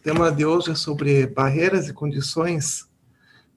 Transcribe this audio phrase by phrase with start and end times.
[0.00, 2.88] O tema de hoje é sobre barreiras e condições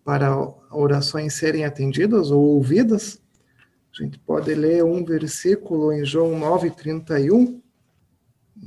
[0.04, 0.36] para
[0.70, 3.22] orações serem atendidas ou ouvidas.
[3.94, 7.62] A gente pode ler um versículo em João 9:31.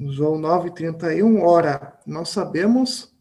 [0.08, 3.14] João 9:31, ora, nós sabemos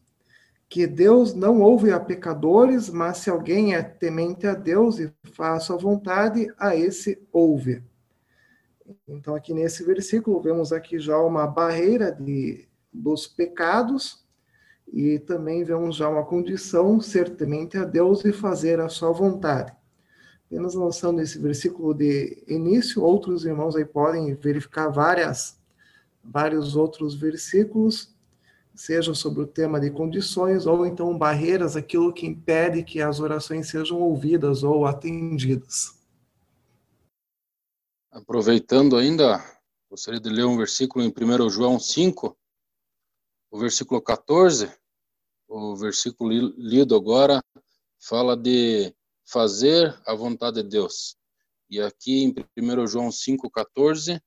[0.70, 5.64] que Deus não ouve a pecadores, mas se alguém é temente a Deus e faz
[5.64, 7.84] sua vontade, a esse ouve.
[9.06, 14.24] Então, aqui nesse versículo, vemos aqui já uma barreira de, dos pecados,
[14.92, 19.72] e também vemos já uma condição, ser temente a Deus e fazer a sua vontade.
[20.46, 25.58] Apenas lançando esse versículo de início, outros irmãos aí podem verificar várias,
[26.22, 28.14] vários outros versículos,
[28.74, 33.68] seja sobre o tema de condições ou então barreiras, aquilo que impede que as orações
[33.68, 35.96] sejam ouvidas ou atendidas.
[38.12, 39.42] Aproveitando ainda,
[39.90, 42.36] gostaria de ler um versículo em 1 João 5,
[43.50, 44.72] o versículo 14,
[45.48, 47.42] o versículo lido agora,
[48.00, 51.16] fala de fazer a vontade de Deus.
[51.68, 54.20] E aqui em 1 João 5,14,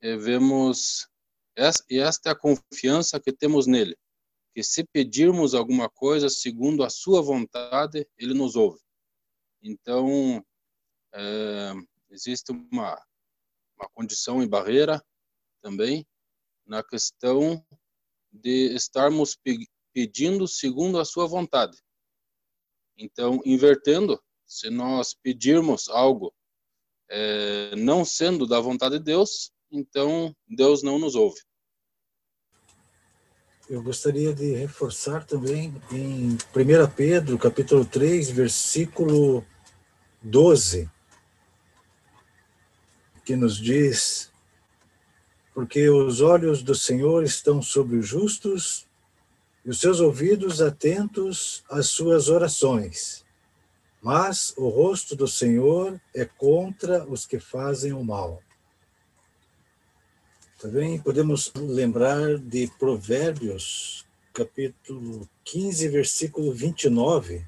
[0.00, 1.08] eh, vemos,
[1.88, 3.96] e esta é a confiança que temos nele,
[4.54, 8.80] que se pedirmos alguma coisa segundo a sua vontade, ele nos ouve.
[9.62, 10.44] Então,
[11.14, 11.72] é,
[12.10, 13.00] existe uma
[13.82, 15.04] uma condição e barreira
[15.60, 16.06] também
[16.64, 17.64] na questão
[18.32, 19.38] de estarmos
[19.92, 21.76] pedindo segundo a sua vontade.
[22.96, 26.32] Então, invertendo, se nós pedirmos algo
[27.10, 31.40] é, não sendo da vontade de Deus, então Deus não nos ouve.
[33.68, 36.38] Eu gostaria de reforçar também em 1
[36.94, 39.44] Pedro, capítulo 3, versículo
[40.22, 40.90] 12
[43.24, 44.31] que nos diz:
[45.54, 48.86] Porque os olhos do Senhor estão sobre os justos
[49.64, 53.24] e os seus ouvidos atentos às suas orações.
[54.02, 58.42] Mas o rosto do Senhor é contra os que fazem o mal.
[60.58, 67.44] Também podemos lembrar de Provérbios, capítulo 15, versículo 29,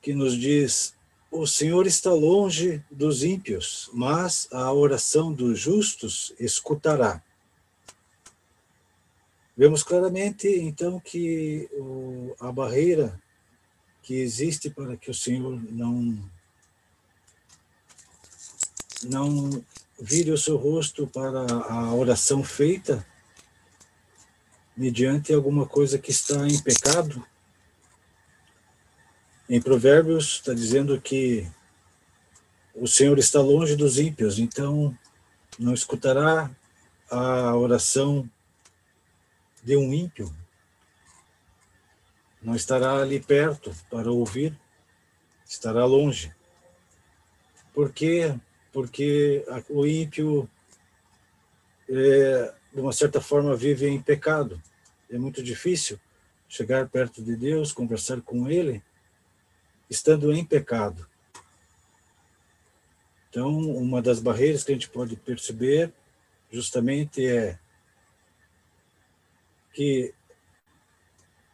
[0.00, 0.94] que nos diz:
[1.32, 7.22] o Senhor está longe dos ímpios, mas a oração dos justos escutará.
[9.56, 13.18] Vemos claramente, então, que o, a barreira
[14.02, 16.30] que existe para que o Senhor não
[19.04, 19.64] não
[20.00, 23.04] vire o seu rosto para a oração feita
[24.76, 27.24] mediante alguma coisa que está em pecado,
[29.52, 31.46] em Provérbios está dizendo que
[32.74, 34.96] o Senhor está longe dos ímpios, então
[35.58, 36.50] não escutará
[37.10, 38.26] a oração
[39.62, 40.34] de um ímpio,
[42.40, 44.58] não estará ali perto para ouvir,
[45.44, 46.34] estará longe.
[47.74, 48.34] Por quê?
[48.72, 50.48] Porque o ímpio,
[51.90, 54.58] é, de uma certa forma, vive em pecado.
[55.10, 56.00] É muito difícil
[56.48, 58.82] chegar perto de Deus, conversar com Ele,
[59.92, 61.06] estando em pecado.
[63.28, 65.92] Então, uma das barreiras que a gente pode perceber
[66.50, 67.58] justamente é
[69.72, 70.12] que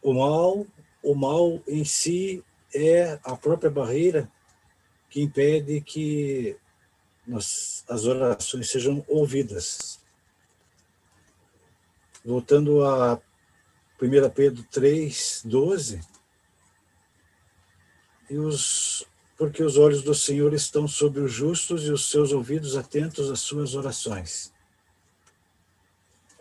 [0.01, 0.65] o mal,
[1.03, 4.29] o mal em si é a própria barreira
[5.09, 6.57] que impede que
[7.25, 9.99] nós, as orações sejam ouvidas.
[12.23, 13.21] Voltando a
[14.01, 16.01] 1 Pedro 3, 12,
[18.29, 19.05] e os,
[19.37, 23.39] porque os olhos do Senhor estão sobre os justos e os seus ouvidos atentos às
[23.39, 24.53] suas orações.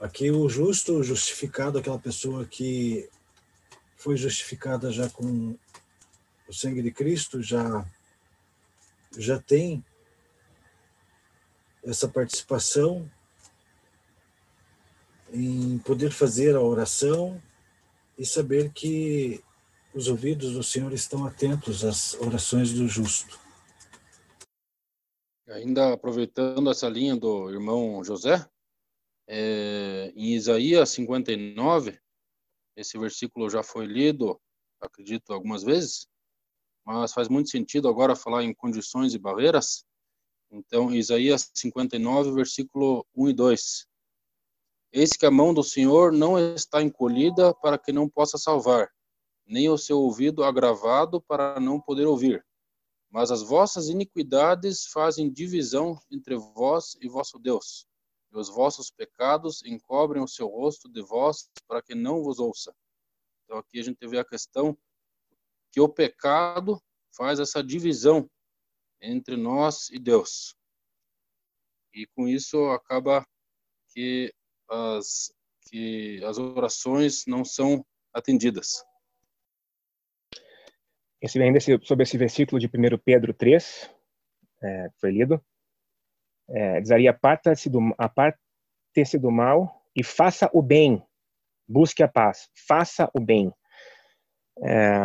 [0.00, 3.09] Aqui o justo, o justificado, aquela pessoa que
[3.97, 5.56] foi justificada já com
[6.47, 7.84] o sangue de Cristo, já
[9.16, 9.84] já tem
[11.82, 13.10] essa participação
[15.32, 17.43] em poder fazer a oração
[18.16, 19.42] e saber que
[19.98, 23.36] os ouvidos do Senhor estão atentos às orações do justo.
[25.48, 28.48] Ainda aproveitando essa linha do irmão José,
[29.27, 31.98] é, em Isaías 59,
[32.77, 34.41] esse versículo já foi lido,
[34.80, 36.06] acredito, algumas vezes,
[36.86, 39.84] mas faz muito sentido agora falar em condições e barreiras.
[40.48, 43.86] Então, Isaías 59, versículo 1 e 2.
[44.92, 48.89] Eis que a mão do Senhor não está encolhida para que não possa salvar,
[49.48, 52.45] nem o seu ouvido agravado para não poder ouvir.
[53.10, 57.86] Mas as vossas iniquidades fazem divisão entre vós e vosso Deus,
[58.30, 62.74] e os vossos pecados encobrem o seu rosto de vós para que não vos ouça.
[63.45, 64.77] Então aqui a gente vê a questão
[65.72, 66.78] que o pecado
[67.16, 68.30] faz essa divisão
[69.00, 70.54] entre nós e Deus.
[71.95, 73.27] E com isso acaba
[73.89, 74.33] que
[74.68, 75.33] as
[75.71, 78.83] que as orações não são atendidas.
[81.20, 83.91] Esse, ainda sobre esse versículo de 1 Pedro 3,
[84.62, 85.42] é, foi lido,
[86.48, 88.38] é, diz ali, aparta-se do, aparte
[89.20, 91.00] do mal e faça o bem,
[91.68, 93.53] busque a paz, faça o bem.
[94.65, 94.98] É,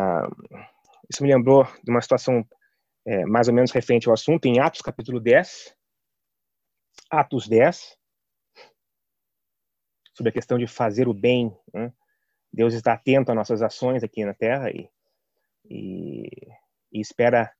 [1.11, 2.43] isso me lembrou de uma situação
[3.05, 5.75] é, mais ou menos referente ao assunto, em Atos capítulo 10,
[7.09, 7.97] Atos 10,
[10.15, 11.55] sobre a questão de fazer o bem.
[11.73, 11.93] Né?
[12.51, 14.89] Deus está atento às nossas ações aqui na Terra e,
[15.65, 16.27] e,
[16.91, 17.51] e espera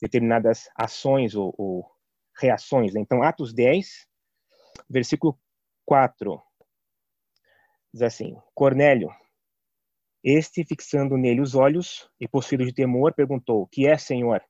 [0.00, 1.90] determinadas ações ou, ou
[2.38, 2.94] reações.
[2.94, 3.00] Né?
[3.00, 4.06] Então, Atos 10,
[4.88, 5.38] versículo
[5.84, 6.40] 4,
[7.92, 9.10] diz assim: Cornélio,
[10.22, 14.42] este, fixando nele os olhos e possuído de temor, perguntou: Que é, Senhor?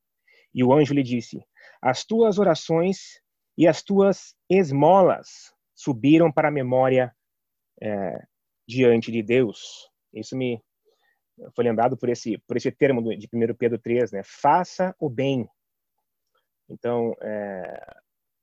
[0.54, 1.44] E o anjo lhe disse:
[1.80, 3.20] As tuas orações
[3.56, 7.14] e as tuas esmolas subiram para a memória
[7.80, 8.22] é,
[8.66, 9.90] diante de Deus.
[10.12, 10.62] Isso me
[11.54, 14.22] foi lembrado por esse por esse termo de 1 Pedro 3, né?
[14.24, 15.48] Faça o bem.
[16.68, 17.96] Então, é,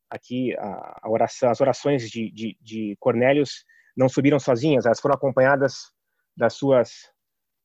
[0.09, 3.65] aqui a, a, oração, as orações de, de, de Cornélios
[3.95, 5.91] não subiram sozinhas, elas foram acompanhadas
[6.35, 7.11] das suas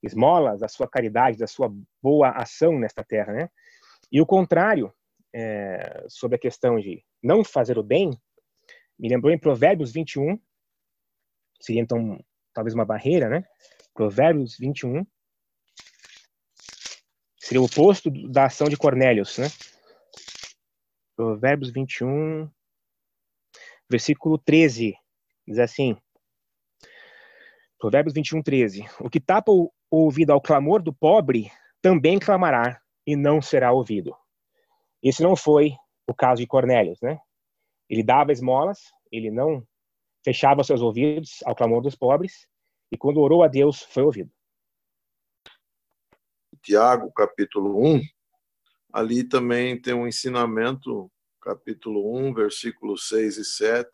[0.03, 1.73] esmolas, da sua caridade, da sua
[2.03, 3.51] boa ação nesta terra, né?
[4.13, 4.93] E o contrário,
[5.35, 8.11] é, sobre a questão de não fazer o bem,
[8.99, 10.39] me lembrou em Provérbios 21,
[11.61, 12.23] seria então
[12.53, 13.45] talvez uma barreira, né?
[13.95, 15.07] Provérbios 21
[17.51, 19.49] seria o oposto da ação de Cornélios, né?
[21.17, 22.49] Provérbios 21,
[23.91, 24.95] versículo 13,
[25.49, 25.97] diz assim:
[27.77, 28.85] Provérbios 21, 13.
[29.01, 31.51] O que tapa o ouvido ao clamor do pobre
[31.83, 34.15] também clamará e não será ouvido.
[35.03, 35.75] Esse não foi
[36.07, 37.19] o caso de Cornélios, né?
[37.89, 38.79] Ele dava esmolas,
[39.11, 39.67] ele não
[40.25, 42.47] fechava seus ouvidos ao clamor dos pobres,
[42.93, 44.31] e quando orou a Deus, foi ouvido.
[46.63, 48.03] Tiago, capítulo 1,
[48.93, 51.11] ali também tem um ensinamento,
[51.41, 53.91] capítulo 1, versículos 6 e 7,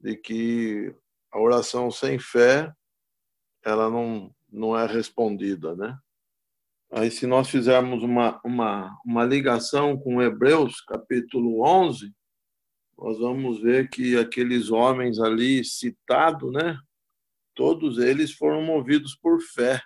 [0.00, 0.94] de que
[1.30, 2.72] a oração sem fé,
[3.64, 5.98] ela não, não é respondida, né?
[6.90, 12.14] Aí, se nós fizermos uma, uma, uma ligação com Hebreus, capítulo 11,
[12.96, 16.78] nós vamos ver que aqueles homens ali citados, né?
[17.54, 19.82] Todos eles foram movidos por fé.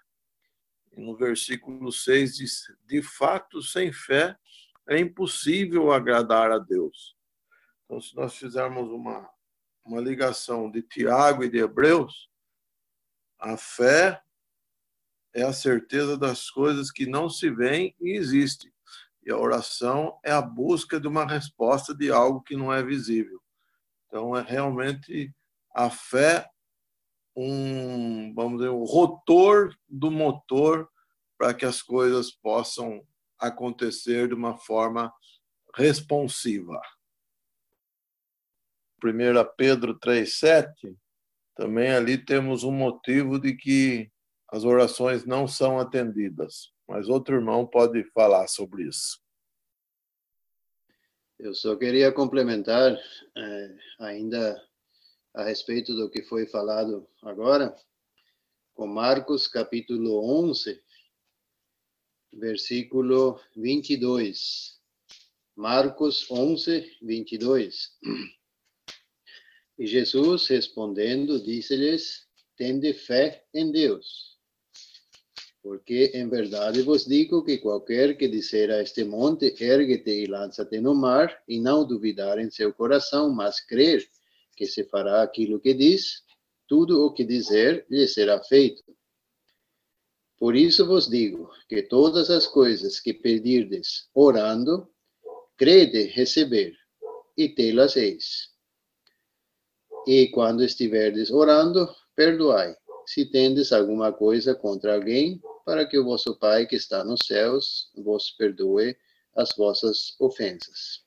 [0.96, 4.36] No versículo 6 diz: De fato, sem fé
[4.88, 7.16] é impossível agradar a Deus.
[7.84, 9.28] Então, se nós fizermos uma,
[9.84, 12.28] uma ligação de Tiago e de Hebreus,
[13.38, 14.22] a fé
[15.34, 18.72] é a certeza das coisas que não se veem e existem.
[19.24, 23.40] E a oração é a busca de uma resposta de algo que não é visível.
[24.06, 25.34] Então, é realmente
[25.74, 26.51] a fé
[27.37, 30.88] um, vamos dizer, um rotor do motor
[31.38, 33.05] para que as coisas possam
[33.38, 35.12] acontecer de uma forma
[35.75, 36.81] responsiva.
[39.02, 39.08] 1
[39.56, 40.96] Pedro 3,7,
[41.56, 44.11] também ali temos um motivo de que
[44.49, 46.72] as orações não são atendidas.
[46.86, 49.20] Mas outro irmão pode falar sobre isso.
[51.39, 52.96] Eu só queria complementar
[53.36, 54.62] eh, ainda
[55.34, 57.74] a respeito do que foi falado agora,
[58.74, 60.82] com Marcos capítulo 11,
[62.32, 64.81] versículo 22.
[65.55, 67.98] Marcos 11, 22.
[69.79, 74.32] E Jesus respondendo, disse-lhes: Tende fé em Deus
[75.62, 80.81] porque em verdade vos digo que qualquer que disser a este monte, ergue-te e lança-te
[80.81, 84.05] no mar, e não duvidar em seu coração, mas crer
[84.62, 86.22] que se fará aquilo que diz,
[86.69, 88.84] tudo o que dizer lhe será feito.
[90.38, 94.88] Por isso vos digo que todas as coisas que pedirdes orando,
[95.56, 96.78] crede receber,
[97.36, 98.50] e tê-las eis.
[100.06, 106.38] E quando estiverdes orando, perdoai, se tendes alguma coisa contra alguém, para que o vosso
[106.38, 108.96] Pai que está nos céus vos perdoe
[109.34, 111.01] as vossas ofensas.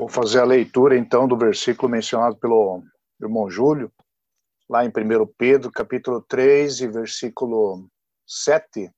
[0.00, 2.82] Vou fazer a leitura então do versículo mencionado pelo
[3.20, 3.92] irmão Júlio,
[4.66, 4.92] lá em 1
[5.36, 7.86] Pedro, capítulo 3, e versículo
[8.26, 8.90] 7.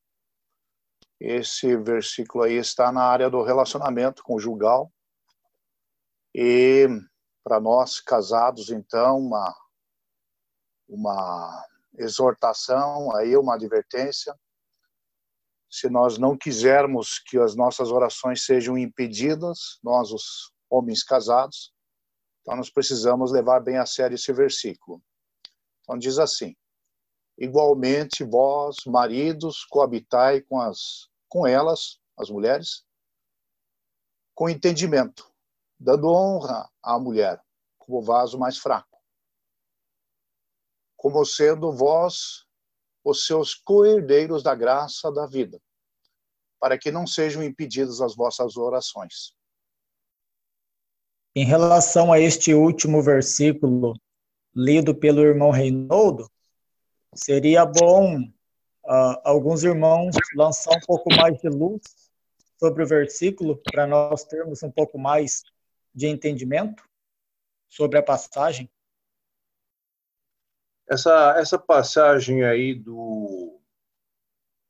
[1.19, 4.93] Esse versículo aí está na área do relacionamento conjugal.
[6.33, 6.87] E
[7.43, 9.57] para nós casados, então, uma,
[10.89, 11.67] uma
[11.99, 14.39] exortação, aí uma advertência.
[15.69, 21.71] Se nós não quisermos que as nossas orações sejam impedidas, nós, os homens casados,
[22.41, 25.03] então nós precisamos levar bem a sério esse versículo.
[25.83, 26.57] Então diz assim:
[27.39, 32.85] Igualmente vós, maridos, coabitai com as com elas, as mulheres,
[34.35, 35.33] com entendimento,
[35.81, 37.43] dando honra à mulher
[37.79, 39.01] como vaso mais fraco,
[40.95, 42.47] como sendo vós
[43.03, 45.59] os seus coerdeiros da graça da vida,
[46.61, 49.35] para que não sejam impedidas as vossas orações.
[51.35, 53.95] Em relação a este último versículo
[54.55, 56.31] lido pelo irmão Reinaldo,
[57.15, 61.81] seria bom uh, alguns irmãos lançar um pouco mais de luz
[62.59, 65.43] sobre o versículo para nós termos um pouco mais
[65.95, 66.85] de entendimento
[67.67, 68.71] sobre a passagem?
[70.87, 73.59] Essa, essa passagem aí do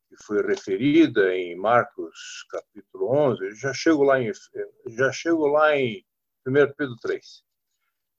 [0.07, 4.31] que foi referida em Marcos capítulo 11, já chego lá em
[4.87, 6.05] já chego lá em
[6.45, 7.43] 1 Pedro 3.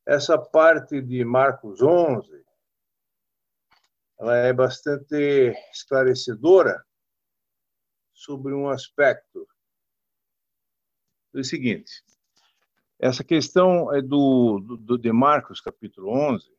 [0.06, 2.44] Essa parte de Marcos 11
[4.18, 6.84] ela é bastante esclarecedora
[8.12, 9.46] sobre um aspecto
[11.34, 12.04] é o seguinte
[12.98, 16.50] essa questão é do, do, de Marcos, capítulo 11.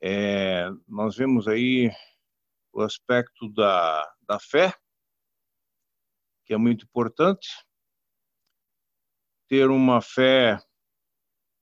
[0.00, 1.90] É, nós vemos aí
[2.72, 4.74] o aspecto da, da fé,
[6.46, 7.48] que é muito importante.
[9.50, 10.58] Ter uma fé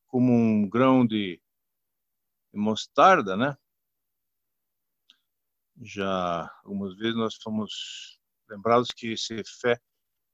[0.08, 1.40] como um grão de,
[2.52, 3.56] mostarda, né?
[5.80, 9.80] Já algumas vezes nós fomos lembrados que esse fé,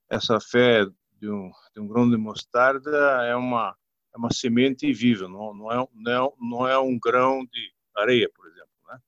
[0.08, 2.90] essa fé de um, de um grão de mostarda
[3.24, 3.76] é uma,
[4.12, 8.28] é uma semente viva, não, não, é, não, é, não é um grão de areia,
[8.34, 8.68] por exemplo.
[8.88, 9.00] Né?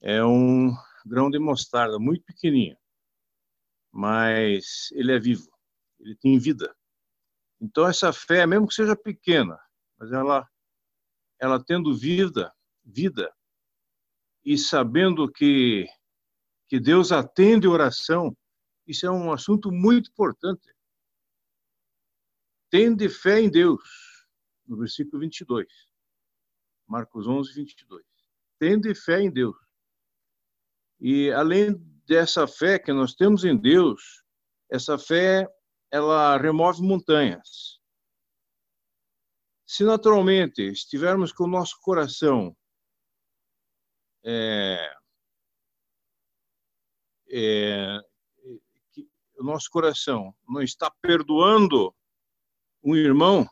[0.00, 0.72] É um
[1.04, 2.78] grão de mostarda muito pequenininho,
[3.92, 5.50] mas ele é vivo,
[5.98, 6.74] ele tem vida.
[7.60, 9.58] Então essa fé, mesmo que seja pequena,
[9.98, 10.48] mas ela,
[11.40, 12.52] ela tendo vida,
[12.84, 13.32] vida
[14.44, 15.86] e sabendo que
[16.68, 18.36] que Deus atende oração,
[18.86, 20.70] isso é um assunto muito importante.
[22.70, 23.82] Tende fé em Deus,
[24.66, 25.66] no versículo 22.
[26.86, 28.04] Marcos 11, 22.
[28.58, 29.56] Tende fé em Deus.
[31.00, 31.74] E além
[32.06, 34.22] dessa fé que nós temos em Deus,
[34.70, 35.48] essa fé
[35.90, 37.80] ela remove montanhas.
[39.66, 42.56] Se naturalmente estivermos com o nosso coração
[44.24, 44.94] é,
[47.30, 48.00] é,
[49.38, 51.94] o nosso coração não está perdoando
[52.82, 53.48] um irmão,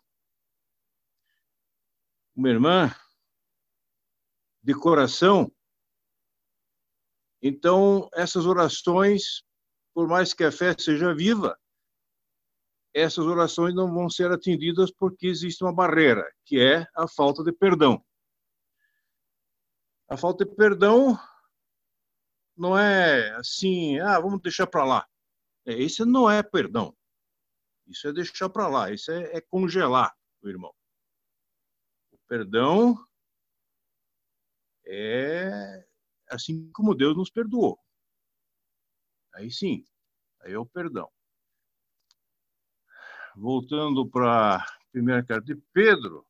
[2.35, 2.95] uma irmã
[4.63, 5.51] de coração,
[7.41, 9.45] então essas orações,
[9.95, 11.57] por mais que a fé seja viva,
[12.97, 17.53] essas orações não vão ser atendidas porque existe uma barreira, que é a falta de
[17.53, 18.03] perdão.
[20.09, 21.19] A falta de perdão
[22.57, 25.07] não é assim, ah, vamos deixar para lá.
[25.67, 26.97] Esse é, não é perdão.
[27.87, 30.75] Isso é deixar para lá, isso é, é congelar o irmão.
[32.13, 32.97] O perdão
[34.87, 35.87] é
[36.31, 37.79] assim como Deus nos perdoou.
[39.35, 39.85] Aí sim,
[40.41, 41.13] aí é o perdão.
[43.39, 46.27] Voltando para a primeira carta de Pedro,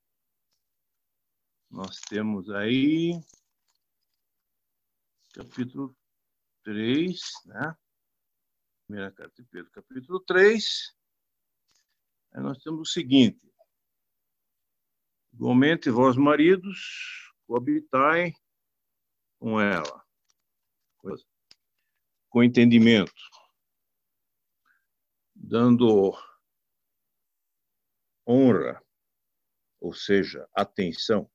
[1.70, 3.12] nós temos aí
[5.32, 5.96] capítulo
[6.64, 7.76] 3, né?
[8.88, 10.96] Primeira carta de Pedro, capítulo 3.
[12.32, 13.54] Aí nós temos o seguinte:
[15.32, 18.32] igualmente vós maridos coabitai
[19.38, 20.04] com ela,
[22.28, 23.14] com entendimento,
[25.32, 26.12] dando
[28.26, 28.82] honra,
[29.80, 31.30] ou seja, atenção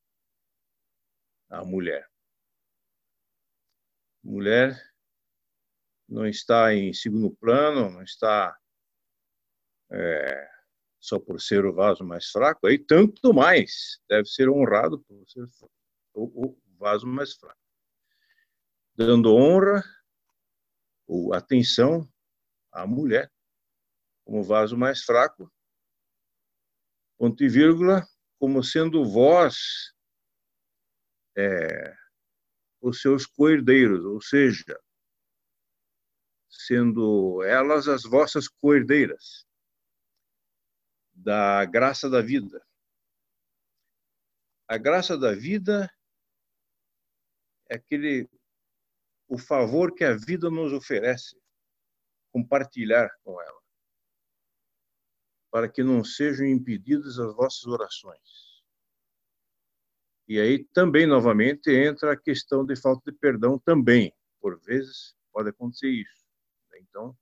[1.49, 2.09] à mulher.
[4.23, 4.79] Mulher
[6.07, 8.55] não está em segundo plano, não está
[9.91, 10.49] é,
[10.99, 15.45] só por ser o vaso mais fraco, aí tanto mais deve ser honrado por ser
[16.13, 17.59] o, o vaso mais fraco.
[18.95, 19.83] Dando honra
[21.07, 22.07] ou atenção
[22.71, 23.31] à mulher
[24.23, 25.51] como vaso mais fraco,
[27.21, 28.03] ponto e vírgula,
[28.39, 29.93] como sendo vós
[31.37, 31.95] é,
[32.81, 34.81] os seus coerdeiros, ou seja,
[36.49, 39.45] sendo elas as vossas coerdeiras
[41.13, 42.59] da graça da vida,
[44.67, 45.93] A graça da vida
[47.69, 48.27] é aquele
[49.27, 51.39] o favor que a vida nos oferece,
[52.31, 53.60] compartilhar com ela,
[55.51, 58.63] para que não sejam impedidas as vossas orações.
[60.27, 64.13] E aí também, novamente, entra a questão de falta de perdão também.
[64.39, 66.25] Por vezes pode acontecer isso.
[66.77, 67.15] Então,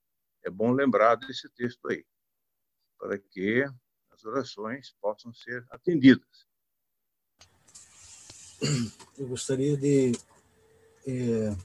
[0.43, 2.05] é bom lembrar desse texto aí,
[2.99, 3.65] para que
[4.11, 6.47] as orações possam ser atendidas.
[9.17, 10.11] Eu gostaria de
[11.07, 11.55] é,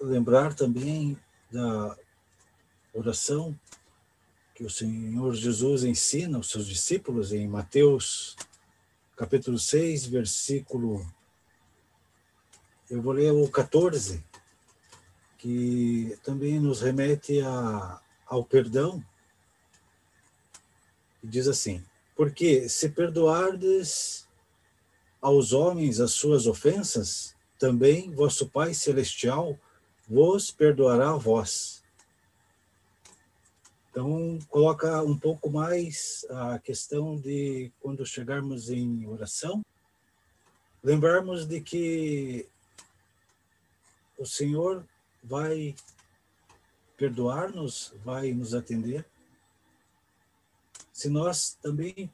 [0.00, 1.18] lembrar também
[1.50, 1.96] da
[2.92, 3.58] oração
[4.62, 8.36] que o Senhor Jesus ensina aos seus discípulos em Mateus
[9.16, 11.04] capítulo 6, versículo.
[12.88, 14.24] Eu vou ler o 14,
[15.36, 19.04] que também nos remete a, ao perdão.
[21.24, 24.28] E diz assim: Porque se perdoardes
[25.20, 29.58] aos homens as suas ofensas, também vosso Pai Celestial
[30.08, 31.81] vos perdoará a vós.
[33.92, 39.62] Então, coloca um pouco mais a questão de quando chegarmos em oração,
[40.82, 42.48] lembrarmos de que
[44.16, 44.82] o Senhor
[45.22, 45.74] vai
[46.96, 49.04] perdoar-nos, vai nos atender.
[50.90, 52.10] Se nós também,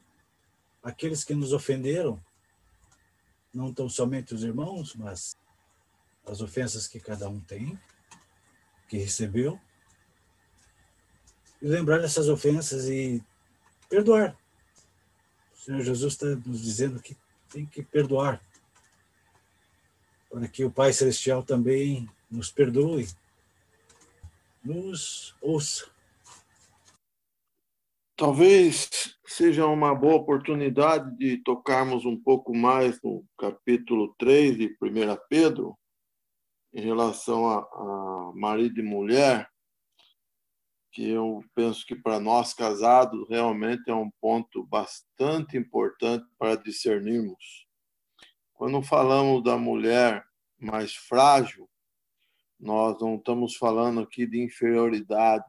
[0.83, 2.21] aqueles que nos ofenderam,
[3.55, 5.37] não tão somente os irmãos, mas
[6.27, 7.79] as ofensas que cada um tem,
[8.89, 9.61] que recebeu,
[11.61, 13.23] e lembrar dessas ofensas e
[13.89, 14.37] perdoar.
[15.55, 17.17] O Senhor Jesus está nos dizendo que
[17.51, 18.41] tem que perdoar,
[20.31, 23.09] para que o Pai Celestial também nos perdoe,
[24.63, 25.91] nos ouça.
[28.17, 35.19] Talvez seja uma boa oportunidade de tocarmos um pouco mais no capítulo 3 de 1
[35.29, 35.79] Pedro,
[36.75, 39.49] em relação a, a marido e mulher,
[40.91, 47.67] que eu penso que para nós casados realmente é um ponto bastante importante para discernirmos.
[48.55, 50.25] Quando falamos da mulher
[50.59, 51.69] mais frágil,
[52.59, 55.45] nós não estamos falando aqui de inferioridade,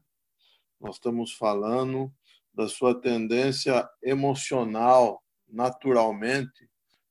[0.79, 2.13] nós estamos falando
[2.53, 6.69] da sua tendência emocional, naturalmente,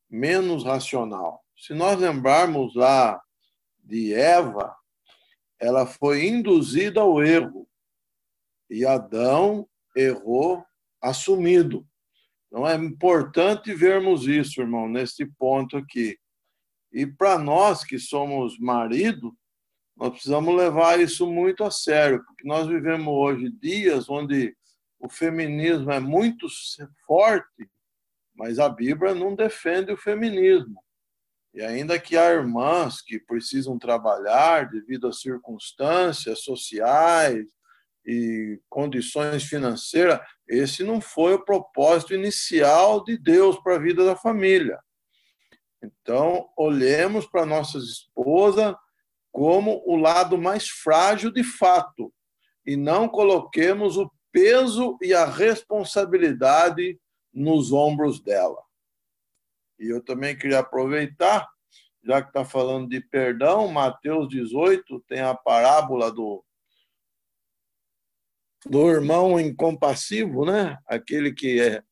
[0.09, 1.43] menos racional.
[1.57, 3.21] Se nós lembrarmos lá
[3.83, 4.75] de Eva,
[5.59, 7.68] ela foi induzida ao erro
[8.71, 10.65] e Adão errou
[11.03, 11.87] assumido.
[12.47, 16.19] Então é importante vermos isso, irmão, nesse ponto aqui.
[16.93, 19.37] E para nós que somos marido,
[19.97, 24.57] nós precisamos levar isso muito a sério, porque nós vivemos hoje dias onde
[24.99, 26.47] o feminismo é muito
[27.07, 27.69] forte,
[28.35, 30.83] mas a Bíblia não defende o feminismo.
[31.53, 37.47] E ainda que há irmãs que precisam trabalhar devido às circunstâncias sociais,
[38.09, 40.18] e condições financeiras,
[40.49, 44.81] esse não foi o propósito inicial de Deus para a vida da família.
[45.83, 48.75] Então, olhemos para nossas esposas
[49.31, 52.11] como o lado mais frágil de fato
[52.64, 56.99] e não coloquemos o peso e a responsabilidade
[57.31, 58.62] nos ombros dela.
[59.79, 61.47] E eu também queria aproveitar,
[62.03, 66.42] já que está falando de perdão, Mateus 18 tem a parábola do
[68.66, 70.79] do irmão incompassivo, né?
[70.87, 71.83] Aquele que é,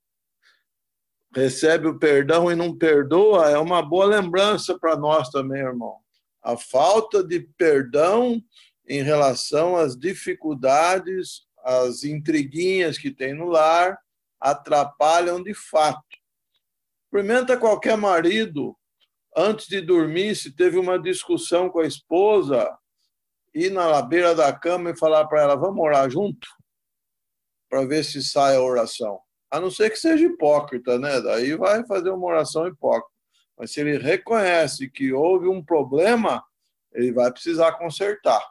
[1.35, 5.97] recebe o perdão e não perdoa, é uma boa lembrança para nós também, irmão.
[6.43, 8.43] A falta de perdão
[8.89, 13.99] em relação às dificuldades, às intriguinhas que tem no lar,
[14.41, 16.05] atrapalham de fato.
[17.05, 18.77] Experimenta qualquer marido,
[19.37, 22.71] antes de dormir, se teve uma discussão com a esposa,
[23.57, 26.47] ir na beira da cama e falar para ela: vamos orar junto?
[27.69, 29.21] Para ver se sai a oração.
[29.51, 31.21] A não ser que seja hipócrita, né?
[31.21, 33.11] Daí vai fazer uma oração hipócrita.
[33.57, 36.45] Mas se ele reconhece que houve um problema,
[36.93, 38.43] ele vai precisar consertar.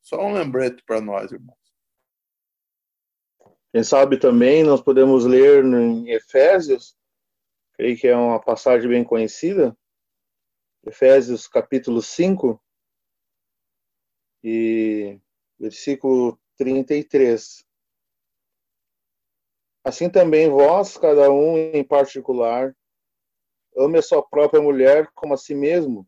[0.00, 1.58] Só um lembrete para nós, irmãos.
[3.70, 6.96] Quem sabe também nós podemos ler em Efésios,
[7.74, 9.76] creio que é uma passagem bem conhecida,
[10.86, 12.58] Efésios capítulo 5,
[14.42, 15.20] e
[15.58, 17.64] versículo 33.
[19.84, 22.76] Assim também vós, cada um em particular,
[23.76, 26.06] ame a sua própria mulher como a si mesmo,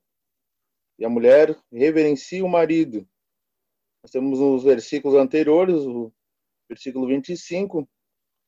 [0.99, 3.09] e a mulher reverencie o marido.
[4.03, 6.13] Nós temos nos versículos anteriores, o
[6.69, 7.89] versículo 25,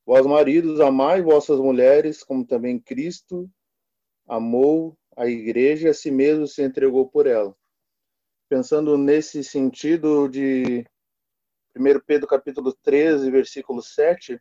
[0.05, 3.49] vós maridos amai vossas mulheres, como também Cristo
[4.27, 7.55] amou a igreja a si mesmo se entregou por ela.
[8.49, 10.85] Pensando nesse sentido de
[11.75, 14.39] 1 Pedro capítulo 13, versículo 7,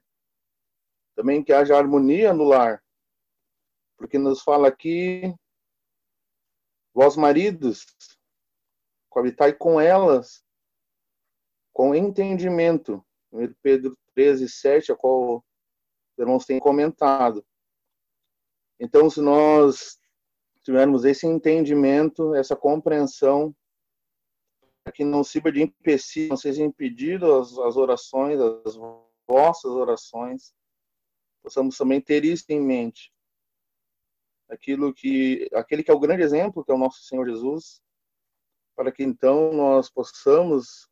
[1.14, 2.82] também que haja harmonia no lar,
[3.96, 5.34] porque nos fala aqui,
[6.92, 7.86] vós maridos,
[9.08, 10.44] coabitai com elas,
[11.72, 13.04] com entendimento.
[13.30, 17.44] 1 Pedro 13, 7, a qual os irmãos têm comentado.
[18.78, 19.98] Então, se nós
[20.62, 23.54] tivermos esse entendimento, essa compreensão,
[24.90, 28.76] que não sirva de empecilho, não seja impedido as, as orações, as
[29.26, 30.52] vossas orações,
[31.42, 33.12] possamos também ter isso em mente.
[34.48, 37.80] Aquilo que, aquele que é o grande exemplo, que é o nosso Senhor Jesus,
[38.74, 40.88] para que então nós possamos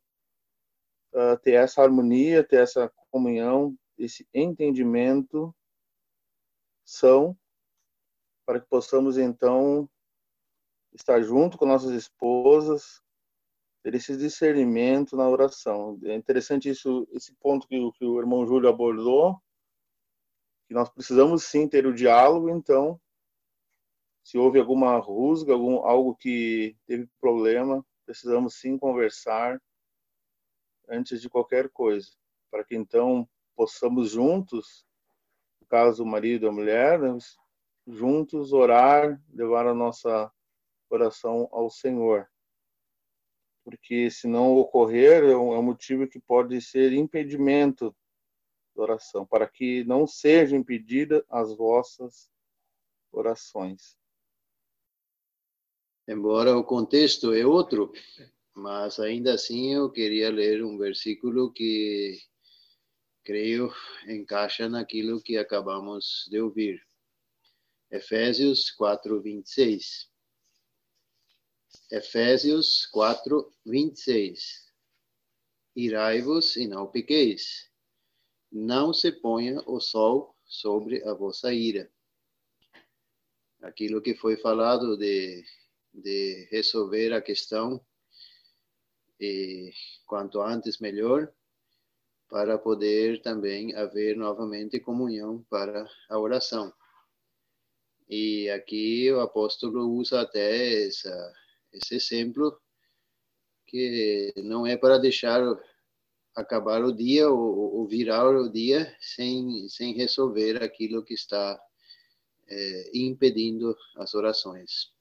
[1.13, 5.53] uh, ter essa harmonia, ter essa comunhão, esse entendimento
[6.83, 7.37] são
[8.45, 9.89] para que possamos então
[10.93, 13.01] estar junto com nossas esposas,
[13.83, 15.99] ter esse discernimento na oração.
[16.03, 19.41] É interessante isso, esse ponto que o, que o irmão Júlio abordou,
[20.67, 22.99] que nós precisamos sim ter o diálogo, então,
[24.23, 29.61] se houve alguma rusga, algum, algo que teve problema, precisamos sim conversar
[30.87, 32.11] antes de qualquer coisa,
[32.49, 34.85] para que então possamos juntos,
[35.59, 37.17] no caso o marido e a mulher, né,
[37.87, 40.31] juntos orar, levar a nossa
[40.89, 42.29] oração ao Senhor.
[43.63, 47.95] Porque se não ocorrer, é um, é motivo que pode ser impedimento
[48.75, 52.29] da oração, para que não sejam impedidas as vossas
[53.11, 53.95] orações.
[56.07, 57.91] Embora o contexto é outro,
[58.53, 62.19] mas ainda assim eu queria ler um versículo que
[63.23, 63.71] creio
[64.07, 66.81] encaixa naquilo que acabamos de ouvir.
[67.91, 70.10] Efésios 4, 26.
[71.91, 74.65] Efésios 4, 26.
[75.75, 77.69] Irai-vos e não piqueis.
[78.49, 81.91] Não se ponha o sol sobre a vossa ira.
[83.61, 85.43] Aquilo que foi falado de,
[85.93, 87.85] de resolver a questão
[89.19, 89.73] e
[90.05, 91.29] quanto antes melhor,
[92.29, 96.73] para poder também haver novamente comunhão para a oração.
[98.09, 101.33] E aqui o apóstolo usa até essa,
[101.73, 102.59] esse exemplo,
[103.67, 105.41] que não é para deixar
[106.35, 111.59] acabar o dia ou, ou virar o dia sem, sem resolver aquilo que está
[112.49, 114.91] é, impedindo as orações.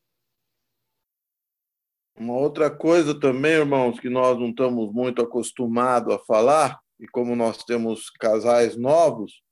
[2.17, 7.35] Uma outra coisa também, irmãos, que nós não estamos muito acostumados a falar, e como
[7.35, 9.43] nós temos casais novos,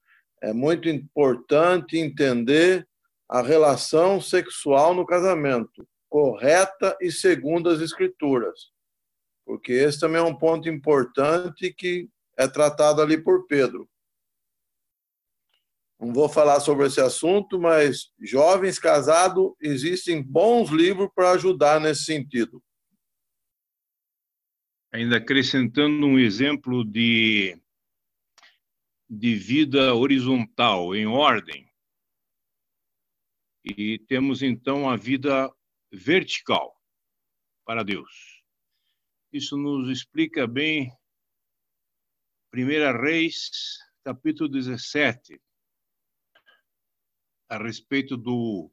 [0.43, 2.87] é muito importante entender
[3.29, 8.73] a relação sexual no casamento, correta e segundo as escrituras.
[9.45, 13.89] Porque esse também é um ponto importante que é tratado ali por Pedro.
[16.01, 22.05] Não vou falar sobre esse assunto, mas jovens casados, existem bons livros para ajudar nesse
[22.05, 22.63] sentido.
[24.93, 27.61] Ainda acrescentando um exemplo de,
[29.11, 31.69] de vida horizontal, em ordem.
[33.65, 35.53] E temos então a vida
[35.93, 36.75] vertical
[37.65, 38.43] para Deus.
[39.33, 40.91] Isso nos explica bem
[42.55, 45.41] 1 Reis, capítulo 17,
[47.51, 48.71] a respeito do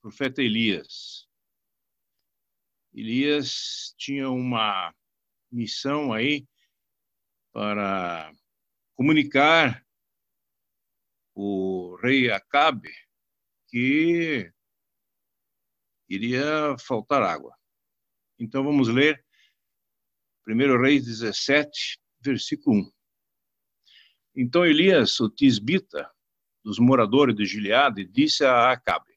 [0.00, 1.28] profeta Elias.
[2.94, 4.94] Elias tinha uma
[5.50, 6.46] missão aí
[7.52, 8.32] para
[8.94, 9.84] comunicar
[11.34, 12.90] o rei Acabe
[13.68, 14.52] que
[16.08, 17.56] iria faltar água.
[18.38, 19.24] Então vamos ler
[20.46, 22.92] 1 Reis 17, versículo 1.
[24.36, 26.10] Então Elias, o tisbita,
[26.64, 29.12] dos moradores de Gileade, disse a Acabe: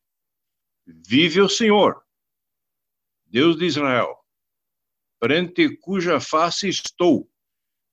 [0.86, 2.04] Vive o Senhor,
[3.26, 4.18] Deus de Israel,
[5.20, 7.30] perante cuja face estou.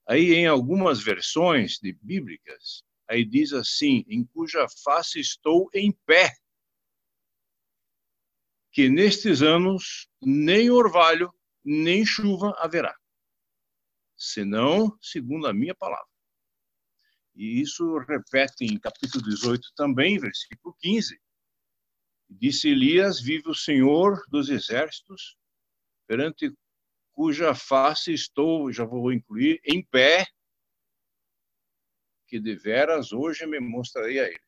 [0.07, 6.31] Aí, em algumas versões de bíblicas, aí diz assim: em cuja face estou em pé.
[8.75, 11.33] Que nestes anos nem orvalho,
[11.65, 12.93] nem chuva haverá,
[14.17, 16.09] senão segundo a minha palavra.
[17.37, 21.17] E isso repete em capítulo 18 também, versículo 15.
[22.29, 25.37] Disse Elias: Vive o Senhor dos exércitos,
[26.09, 26.53] perante
[27.13, 30.27] cuja face estou, já vou incluir, em pé,
[32.27, 34.45] que deveras hoje me mostrarei a ele.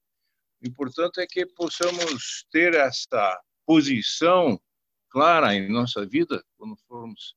[0.60, 4.60] O importante é que possamos ter essa posição
[5.10, 7.36] clara em nossa vida, quando formos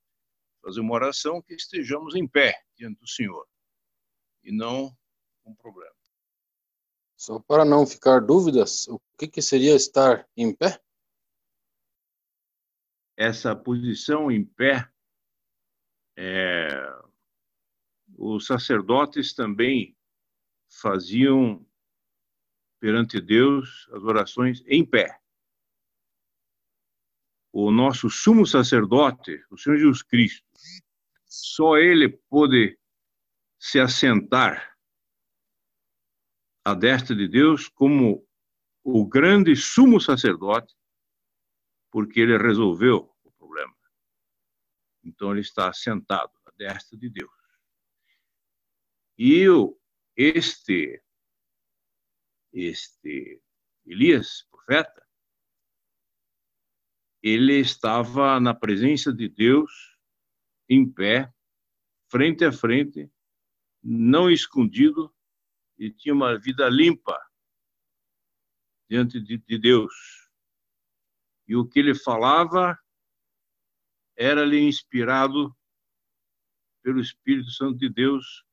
[0.61, 3.47] fazer uma oração, que estejamos em pé diante do Senhor
[4.43, 4.95] e não
[5.43, 5.93] com problema.
[7.17, 10.81] Só para não ficar dúvidas, o que, que seria estar em pé?
[13.17, 14.89] Essa posição em pé,
[16.17, 16.69] é,
[18.17, 19.97] os sacerdotes também
[20.69, 21.65] faziam
[22.79, 25.18] perante Deus as orações em pé.
[27.51, 30.47] O nosso sumo sacerdote, o Senhor Jesus Cristo,
[31.25, 32.77] só ele pôde
[33.59, 34.77] se assentar
[36.63, 38.27] à destra de Deus como
[38.83, 40.75] o grande sumo sacerdote,
[41.91, 43.75] porque ele resolveu o problema.
[45.03, 47.31] Então ele está sentado à destra de Deus.
[49.17, 49.45] E
[50.15, 51.03] este
[52.53, 53.41] este
[53.85, 55.08] Elias, profeta,
[57.21, 59.97] ele estava na presença de Deus,
[60.69, 61.33] em pé,
[62.09, 63.11] frente a frente,
[63.83, 65.13] não escondido,
[65.77, 67.17] e tinha uma vida limpa
[68.89, 69.93] diante de, de Deus.
[71.47, 72.77] E o que ele falava
[74.15, 75.55] era-lhe inspirado
[76.83, 78.45] pelo Espírito Santo de Deus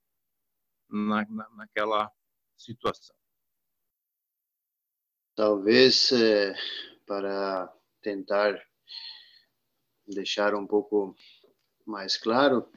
[0.88, 2.10] na, na, naquela
[2.56, 3.16] situação.
[5.34, 6.54] Talvez é,
[7.06, 7.72] para
[8.06, 8.64] tentar
[10.06, 11.16] deixar um pouco
[11.84, 12.70] mais claro,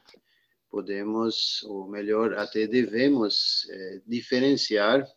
[0.71, 5.07] podemos, ou melhor, até devemos é, diferenciar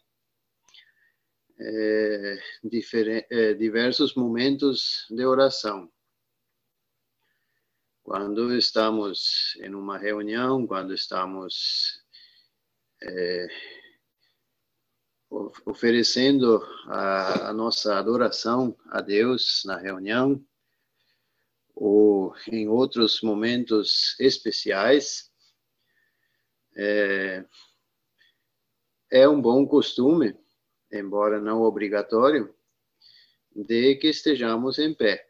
[1.59, 5.91] é, difer é, diversos momentos de oração.
[8.03, 12.03] Quando estamos em uma reunião, quando estamos
[15.65, 20.45] oferecendo a, a, nossa adoração a Deus na reunião
[21.75, 25.31] ou em outros momentos especiais.
[26.77, 27.45] É,
[29.11, 30.37] é um bom costume,
[30.91, 32.55] embora não obrigatório,
[33.55, 35.29] de que estejamos em pé.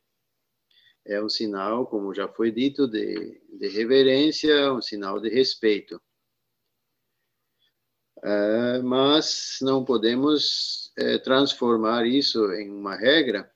[1.04, 6.00] É um sinal, como já foi dito, de, de reverência, um sinal de respeito.
[8.22, 13.52] Uh, mas não podemos uh, transformar isso em uma regra,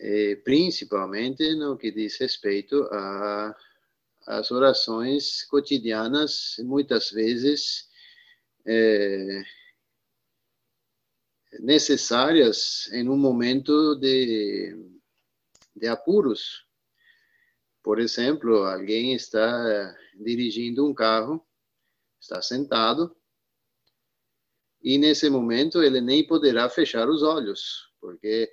[0.00, 2.88] uh, principalmente no que diz respeito
[4.26, 7.90] às orações cotidianas, muitas vezes
[8.66, 9.42] eh,
[11.60, 14.74] necessárias em um momento de,
[15.76, 16.66] de apuros.
[17.82, 21.44] Por exemplo, alguém está dirigindo um carro
[22.24, 23.14] está sentado,
[24.82, 28.50] e nesse momento ele nem poderá fechar os olhos, porque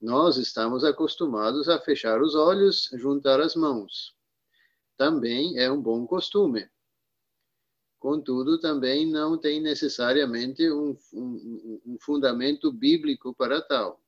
[0.00, 4.14] nós estamos acostumados a fechar os olhos, juntar as mãos.
[4.96, 6.68] Também é um bom costume.
[7.98, 14.02] Contudo, também não tem necessariamente um, um, um fundamento bíblico para tal.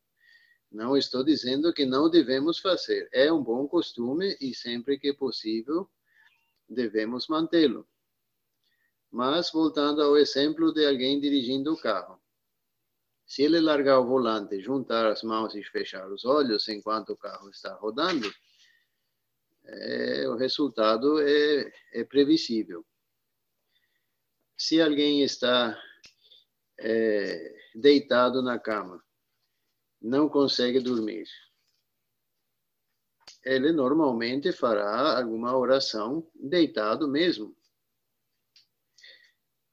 [0.71, 3.09] Não estou dizendo que não devemos fazer.
[3.13, 5.89] É um bom costume e sempre que possível
[6.69, 7.87] devemos mantê-lo.
[9.15, 12.21] Mas, voltando ao exemplo de alguém dirigindo o carro.
[13.25, 17.49] Se ele largar o volante, juntar as mãos e fechar os olhos enquanto o carro
[17.49, 18.29] está rodando,
[19.67, 22.85] é, o resultado é, é, previsível.
[24.57, 25.81] Se alguém está
[26.81, 29.01] é, deitado na cama,
[30.03, 31.29] não consegue dormir,
[33.45, 37.57] ele normalmente fará alguma oração deitado mesmo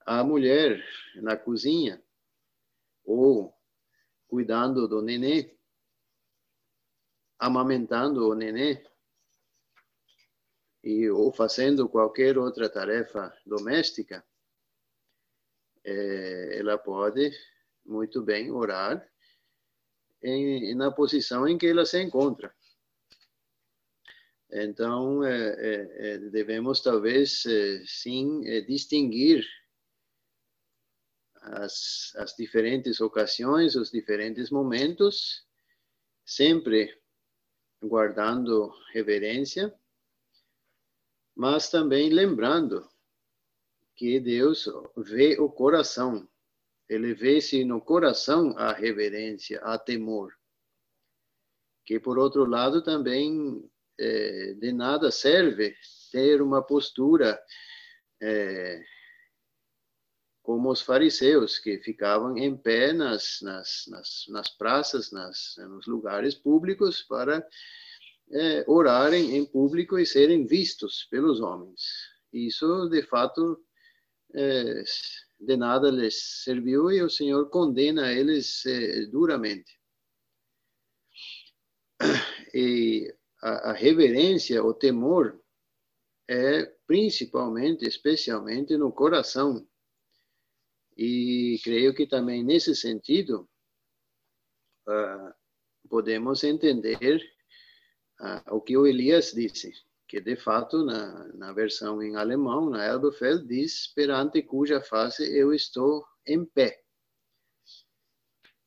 [0.05, 0.83] a mulher
[1.15, 2.01] na cozinha
[3.03, 3.53] ou
[4.27, 5.57] cuidando do nenê,
[7.37, 8.83] amamentando o nenê,
[10.83, 14.25] e, ou fazendo qualquer outra tarefa doméstica,
[15.83, 17.31] é, ela pode
[17.85, 19.05] muito bem orar
[20.23, 22.55] em, na posição em que ela se encontra.
[24.49, 29.45] Então, é, é, é devemos talvez é, sim é, distinguir
[31.41, 35.45] as, as diferentes ocasiões, os diferentes momentos,
[36.23, 36.95] sempre
[37.83, 39.73] guardando reverência,
[41.35, 42.87] mas também lembrando
[43.95, 46.27] que Deus vê o coração.
[46.87, 50.33] Ele vê se no coração há reverência, há temor.
[51.85, 53.67] Que, por outro lado, também
[53.99, 55.75] é, de nada serve
[56.11, 57.41] ter uma postura
[58.21, 58.83] é,
[60.41, 66.35] como os fariseus, que ficavam em pé nas, nas, nas, nas praças, nas, nos lugares
[66.35, 67.47] públicos, para
[68.31, 71.81] é, orarem em público e serem vistos pelos homens.
[72.33, 73.59] Isso, de fato,
[74.33, 74.83] é,
[75.39, 79.79] de nada lhes serviu e o Senhor condena eles é, duramente.
[82.53, 85.39] E a, a reverência, o temor,
[86.27, 89.67] é principalmente, especialmente no coração.
[91.03, 93.49] E creio que também nesse sentido
[94.87, 95.33] uh,
[95.89, 97.19] podemos entender
[98.19, 99.73] uh, o que o Elias disse,
[100.07, 105.51] que de fato na, na versão em alemão, na Elberfeld, diz perante cuja face eu
[105.51, 106.83] estou em pé.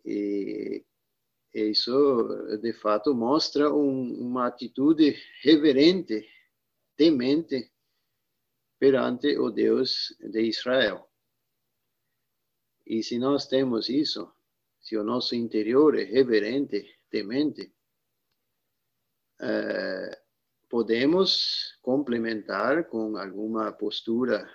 [0.05, 0.85] E
[1.55, 6.29] isso de fato mostra um, uma atitude reverente,
[6.97, 7.71] temente
[8.81, 11.09] perante o Deus de Israel.
[12.87, 14.31] E se nós temos isso,
[14.81, 17.75] se o nosso interior é reverente, temente,
[19.41, 20.23] eh,
[20.69, 24.49] podemos complementar com alguma postura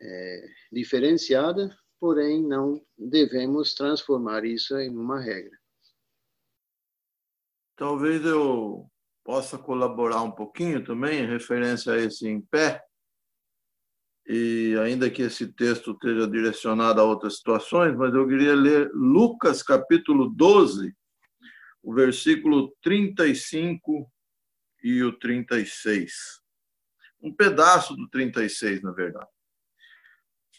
[0.00, 5.58] eh, diferenciada, porém não devemos transformar isso em uma regra.
[7.76, 8.90] Talvez eu
[9.24, 12.84] possa colaborar um pouquinho também em referência a esse em pé,
[14.32, 19.60] e ainda que esse texto esteja direcionado a outras situações, mas eu queria ler Lucas
[19.60, 20.94] capítulo 12,
[21.82, 24.08] o versículo 35
[24.84, 26.12] e o 36.
[27.20, 29.28] Um pedaço do 36, na verdade.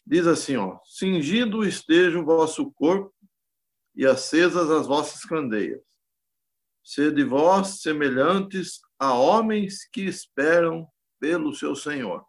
[0.05, 3.15] Diz assim, ó: Cingido esteja o vosso corpo
[3.95, 5.81] e acesas as vossas candeias
[6.83, 10.85] Sede vós semelhantes a homens que esperam
[11.19, 12.25] pelo seu Senhor.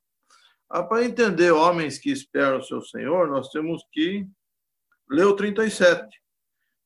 [0.74, 4.26] Ah, para entender homens que esperam o seu Senhor, nós temos que
[5.06, 6.18] ler o 37.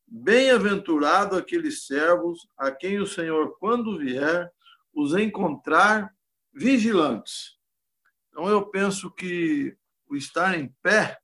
[0.05, 4.53] Bem-aventurado aqueles servos a quem o Senhor, quando vier,
[4.93, 6.13] os encontrar
[6.53, 7.61] vigilantes.
[8.29, 9.77] Então, eu penso que
[10.09, 11.21] o estar em pé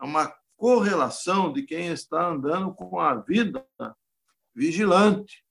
[0.00, 3.62] é uma correlação de quem está andando com a vida
[4.54, 5.44] vigilante,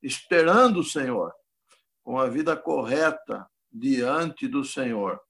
[0.00, 1.34] esperando o Senhor,
[2.04, 5.20] com a vida correta diante do Senhor.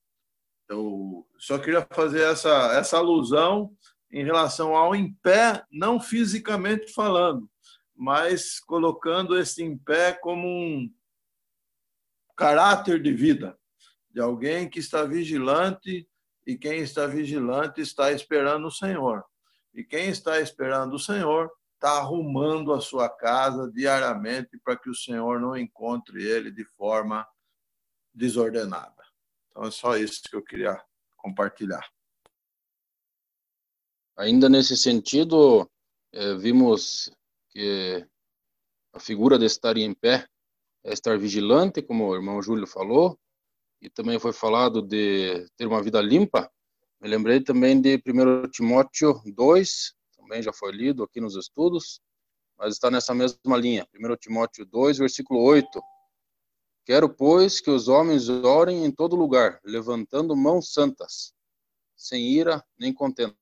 [0.72, 3.76] Eu só queria fazer essa, essa alusão
[4.10, 7.46] em relação ao em pé, não fisicamente falando,
[7.94, 10.90] mas colocando esse em pé como um
[12.34, 13.54] caráter de vida,
[14.10, 16.08] de alguém que está vigilante
[16.46, 19.22] e quem está vigilante está esperando o Senhor.
[19.74, 24.94] E quem está esperando o Senhor está arrumando a sua casa diariamente para que o
[24.94, 27.28] Senhor não encontre ele de forma
[28.14, 29.01] desordenada.
[29.52, 30.82] Então é só isso que eu queria
[31.16, 31.86] compartilhar.
[34.16, 35.70] Ainda nesse sentido,
[36.12, 37.10] é, vimos
[37.50, 38.06] que
[38.94, 40.26] a figura de estar em pé
[40.84, 43.18] é estar vigilante, como o irmão Júlio falou,
[43.80, 46.50] e também foi falado de ter uma vida limpa.
[47.00, 52.00] Me lembrei também de 1 Timóteo 2, também já foi lido aqui nos estudos,
[52.56, 53.86] mas está nessa mesma linha.
[53.94, 55.82] 1 Timóteo 2, versículo 8.
[56.84, 61.32] Quero, pois, que os homens orem em todo lugar, levantando mãos santas,
[61.96, 63.36] sem ira nem contenda.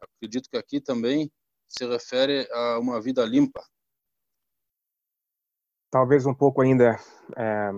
[0.00, 1.32] Acredito que aqui também
[1.66, 3.64] se refere a uma vida limpa.
[5.90, 6.98] Talvez um pouco ainda
[7.36, 7.70] é,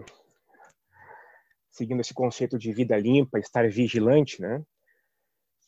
[1.70, 4.64] seguindo esse conceito de vida limpa, estar vigilante, né?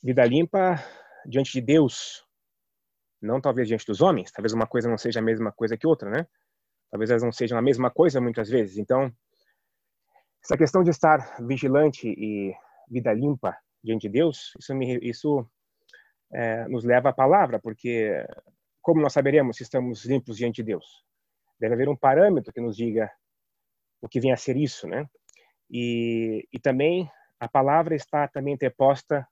[0.03, 0.83] Vida limpa
[1.27, 2.27] diante de Deus,
[3.21, 6.11] não talvez diante dos homens, talvez uma coisa não seja a mesma coisa que outra,
[6.11, 6.27] né?
[6.91, 8.79] Talvez elas não sejam a mesma coisa muitas vezes.
[8.79, 9.13] Então,
[10.43, 12.55] essa questão de estar vigilante e
[12.89, 15.47] vida limpa diante de Deus, isso, me, isso
[16.33, 18.25] é, nos leva à palavra, porque
[18.81, 21.05] como nós saberemos se estamos limpos diante de Deus?
[21.61, 23.11] Deve haver um parâmetro que nos diga
[24.01, 25.07] o que vem a ser isso, né?
[25.71, 29.27] E, e também a palavra está também interposta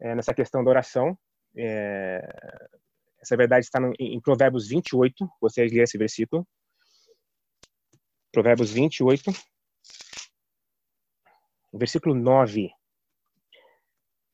[0.00, 1.16] é, nessa questão da oração.
[1.56, 2.20] É,
[3.20, 5.26] essa verdade está no, em Provérbios 28.
[5.40, 6.46] Vocês ler esse versículo.
[8.34, 9.30] Provérbios 28.
[11.72, 12.68] Versículo 9.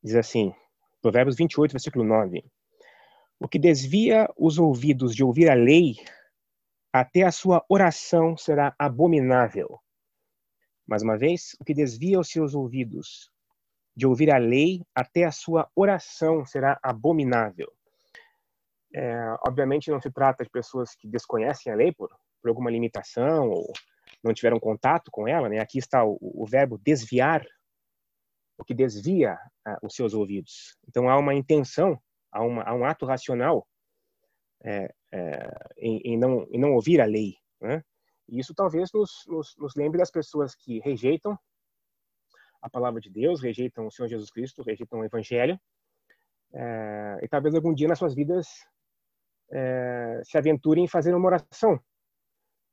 [0.03, 0.55] Diz assim.
[1.03, 2.42] Provérbios 28, versículo 9.
[3.38, 5.96] O que desvia os ouvidos de ouvir a lei,
[6.90, 9.78] até a sua oração será abominável.
[10.86, 13.30] Mais uma vez, o que desvia os seus ouvidos
[13.94, 17.70] de ouvir a lei, até a sua oração será abominável.
[18.94, 22.09] É, obviamente não se trata de pessoas que desconhecem a lei por,
[22.40, 23.72] por alguma limitação ou
[24.22, 25.58] não tiveram contato com ela, né?
[25.58, 27.44] Aqui está o, o verbo desviar
[28.58, 30.76] o que desvia uh, os seus ouvidos.
[30.88, 32.00] Então há uma intenção,
[32.30, 33.66] há, uma, há um ato racional
[34.62, 37.34] é, é, em, em, não, em não ouvir a lei.
[37.60, 37.82] Né?
[38.28, 41.38] E isso talvez nos, nos, nos lembre das pessoas que rejeitam
[42.60, 45.58] a palavra de Deus, rejeitam o Senhor Jesus Cristo, rejeitam o Evangelho,
[46.52, 48.46] é, e talvez algum dia nas suas vidas
[49.52, 51.80] é, se aventurem em fazer uma oração.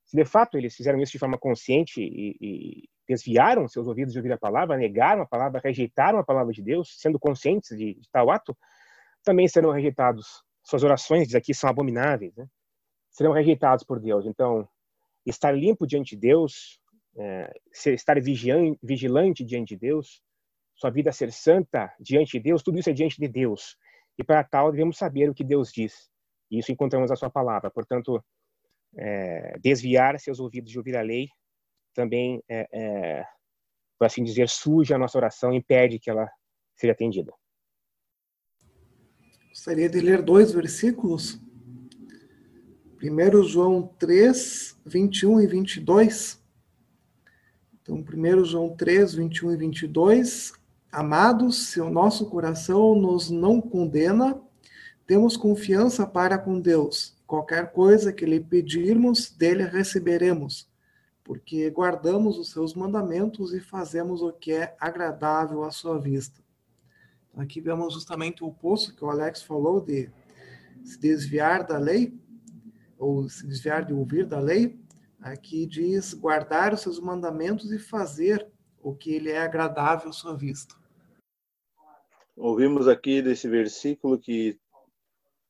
[0.07, 4.19] Se de fato eles fizeram isso de forma consciente e, e desviaram seus ouvidos de
[4.19, 8.09] ouvir a palavra, negaram a palavra, rejeitaram a palavra de Deus, sendo conscientes de, de
[8.09, 8.57] tal ato,
[9.23, 10.43] também serão rejeitados.
[10.63, 12.47] Suas orações, diz aqui, são abomináveis, né?
[13.11, 14.25] serão rejeitados por Deus.
[14.25, 14.67] Então,
[15.25, 16.79] estar limpo diante de Deus,
[17.17, 17.51] é,
[17.93, 20.21] estar vigilante, vigilante diante de Deus,
[20.75, 23.75] sua vida ser santa diante de Deus, tudo isso é diante de Deus.
[24.17, 26.09] E para tal devemos saber o que Deus diz.
[26.49, 27.69] E isso encontramos na sua palavra.
[27.69, 28.23] Portanto,
[28.95, 31.29] é, desviar seus ouvidos de ouvir a lei
[31.93, 33.25] também, é, é,
[33.97, 36.29] por assim dizer, suja a nossa oração, impede que ela
[36.75, 37.33] seja atendida.
[39.49, 41.41] Gostaria de ler dois versículos.
[42.97, 46.43] Primeiro João 3, 21 e 22.
[47.81, 50.53] Então, primeiro João 3, 21 e 22.
[50.91, 54.39] Amados, se o nosso coração nos não condena,
[55.07, 57.17] temos confiança para com Deus.
[57.25, 60.69] Qualquer coisa que lhe pedirmos, dele receberemos
[61.27, 66.41] porque guardamos os seus mandamentos e fazemos o que é agradável à sua vista.
[67.29, 70.09] Então, aqui vemos justamente o oposto que o Alex falou de
[70.85, 72.17] se desviar da lei,
[72.97, 74.79] ou se desviar de ouvir da lei.
[75.19, 78.47] Aqui diz guardar os seus mandamentos e fazer
[78.81, 80.75] o que ele é agradável à sua vista.
[82.37, 84.57] Ouvimos aqui desse versículo que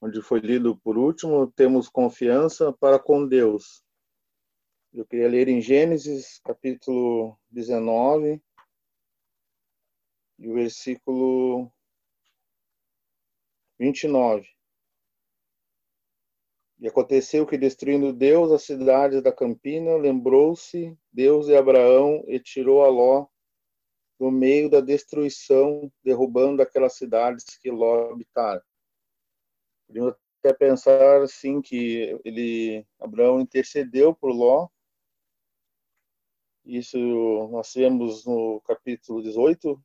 [0.08, 3.86] onde foi lido por último, temos confiança para com Deus
[4.94, 8.42] eu queria ler em Gênesis, capítulo 19,
[10.40, 11.72] e o versículo
[13.78, 14.48] 29.
[16.80, 22.84] E aconteceu que, destruindo Deus as cidades da campina, lembrou-se Deus de Abraão e tirou
[22.84, 23.28] a Ló
[24.20, 28.64] no meio da destruição, derrubando aquelas cidades que Ló habitara.
[29.88, 34.68] Podemos até pensar, assim, que ele, Abraão intercedeu por Ló,
[36.68, 36.98] isso
[37.50, 39.82] nós vemos no capítulo 18,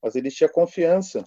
[0.00, 1.24] mas ele tinha confiança.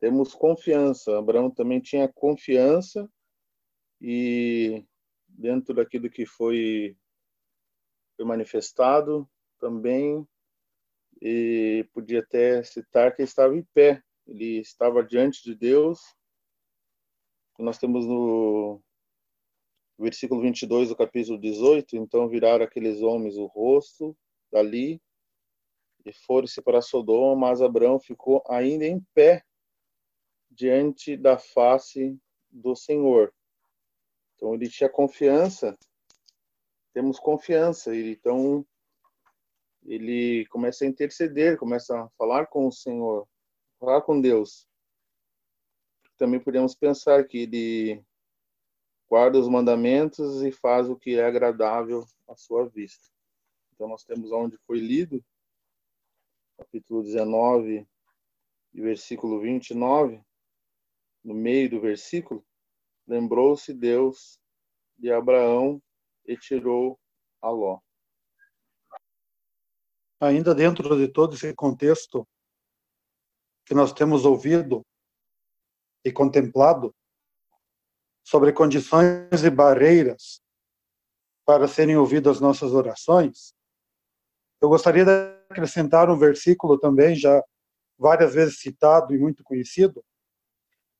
[0.00, 1.16] Temos confiança.
[1.16, 3.08] Abraão também tinha confiança
[4.00, 4.84] e
[5.28, 6.96] dentro daquilo que foi,
[8.16, 9.28] foi manifestado
[9.60, 10.26] também
[11.22, 14.02] e podia até citar que estava em pé.
[14.26, 16.00] Ele estava diante de Deus.
[17.58, 18.82] Nós temos no
[19.98, 24.16] versículo 22 do capítulo 18, então viraram aqueles homens o rosto
[24.52, 25.00] dali
[26.04, 29.42] e foram-se para Sodoma, mas Abraão ficou ainda em pé
[30.50, 32.18] diante da face
[32.50, 33.32] do Senhor.
[34.34, 35.76] Então ele tinha confiança,
[36.92, 38.64] temos confiança, então
[39.84, 43.26] ele começa a interceder, começa a falar com o Senhor,
[43.78, 44.66] falar com Deus.
[46.18, 48.04] Também podemos pensar que ele
[49.08, 53.10] guarda os mandamentos e faz o que é agradável à sua vista.
[53.74, 55.22] Então, nós temos onde foi lido,
[56.56, 57.86] capítulo 19,
[58.72, 60.22] e versículo 29,
[61.24, 62.44] no meio do versículo,
[63.06, 64.38] lembrou-se Deus
[64.98, 65.82] de Abraão
[66.26, 66.98] e tirou
[67.40, 67.80] a Ló.
[70.20, 72.26] Ainda dentro de todo esse contexto
[73.66, 74.86] que nós temos ouvido
[76.04, 76.94] e contemplado,
[78.24, 80.40] sobre condições e barreiras
[81.44, 83.54] para serem ouvidas nossas orações,
[84.60, 85.10] eu gostaria de
[85.50, 87.42] acrescentar um versículo também, já
[87.98, 90.04] várias vezes citado e muito conhecido,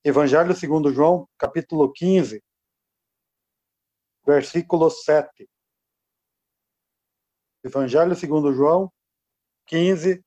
[0.04, 2.40] Evangelho segundo João, capítulo 15,
[4.24, 5.48] versículo 7.
[7.64, 8.92] Evangelho segundo João,
[9.66, 10.24] 15,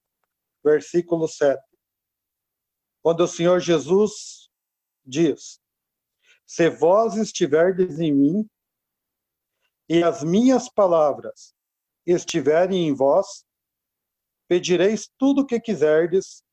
[0.62, 1.69] versículo 7.
[3.10, 4.52] Quando o Senhor Jesus
[5.04, 5.60] diz:
[6.46, 8.48] se vós estiverdes em mim
[9.90, 11.56] e as minhas palavras
[12.06, 13.44] estiverem em vós,
[14.48, 16.44] pedireis tudo o que quiserdes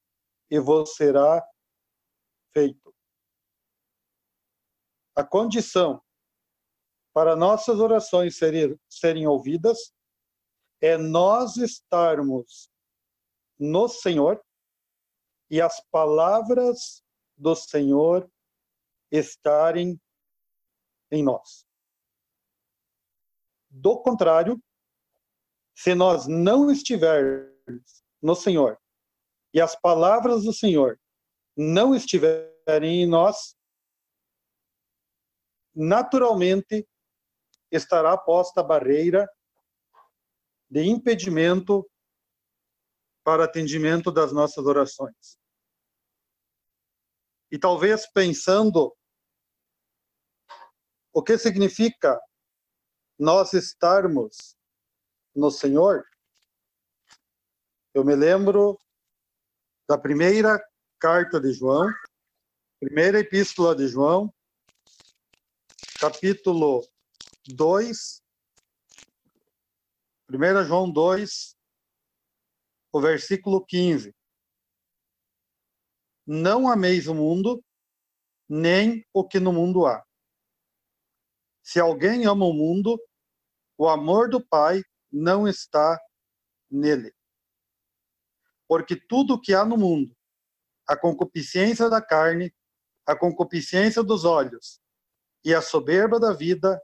[0.50, 1.46] e vos será
[2.54, 2.96] feito.
[5.14, 6.02] A condição
[7.12, 9.92] para nossas orações serem, serem ouvidas
[10.80, 12.70] é nós estarmos
[13.59, 14.42] no Senhor
[15.51, 17.03] e as palavras
[17.36, 18.30] do Senhor
[19.11, 20.01] estarem
[21.11, 21.66] em nós.
[23.70, 24.61] Do contrário,
[25.74, 28.80] se nós não estivermos no Senhor
[29.53, 30.99] e as palavras do Senhor
[31.57, 33.57] não estiverem em nós,
[35.74, 36.88] naturalmente
[37.70, 39.28] estará posta a barreira
[40.68, 41.88] de impedimento
[43.27, 45.37] para atendimento das nossas orações.
[47.51, 48.97] E talvez pensando
[51.12, 52.20] o que significa
[53.18, 54.57] nós estarmos
[55.35, 56.07] no Senhor,
[57.93, 58.79] eu me lembro
[59.89, 60.64] da primeira
[61.01, 61.93] carta de João,
[62.79, 64.33] primeira epístola de João,
[65.99, 66.87] capítulo
[67.49, 68.22] 2,
[70.31, 71.55] 1 João 2,
[72.97, 74.14] o versículo 15.
[76.26, 77.62] Não ameis o mundo,
[78.49, 80.03] nem o que no mundo há.
[81.62, 82.99] Se alguém ama o mundo,
[83.76, 84.82] o amor do Pai
[85.12, 86.01] não está
[86.70, 87.14] nele.
[88.66, 90.16] Porque tudo o que há no mundo,
[90.88, 92.51] a concupiscência da carne,
[93.05, 94.80] a concupiscência dos olhos
[95.44, 96.80] e a soberba da vida,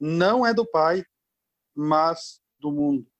[0.00, 1.04] não é do Pai,
[1.74, 3.13] mas do mundo.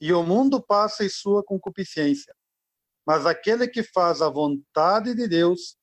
[0.00, 2.34] E o mundo passa em sua concupiscência,
[3.06, 5.76] mas aquele que faz a vontade de Deus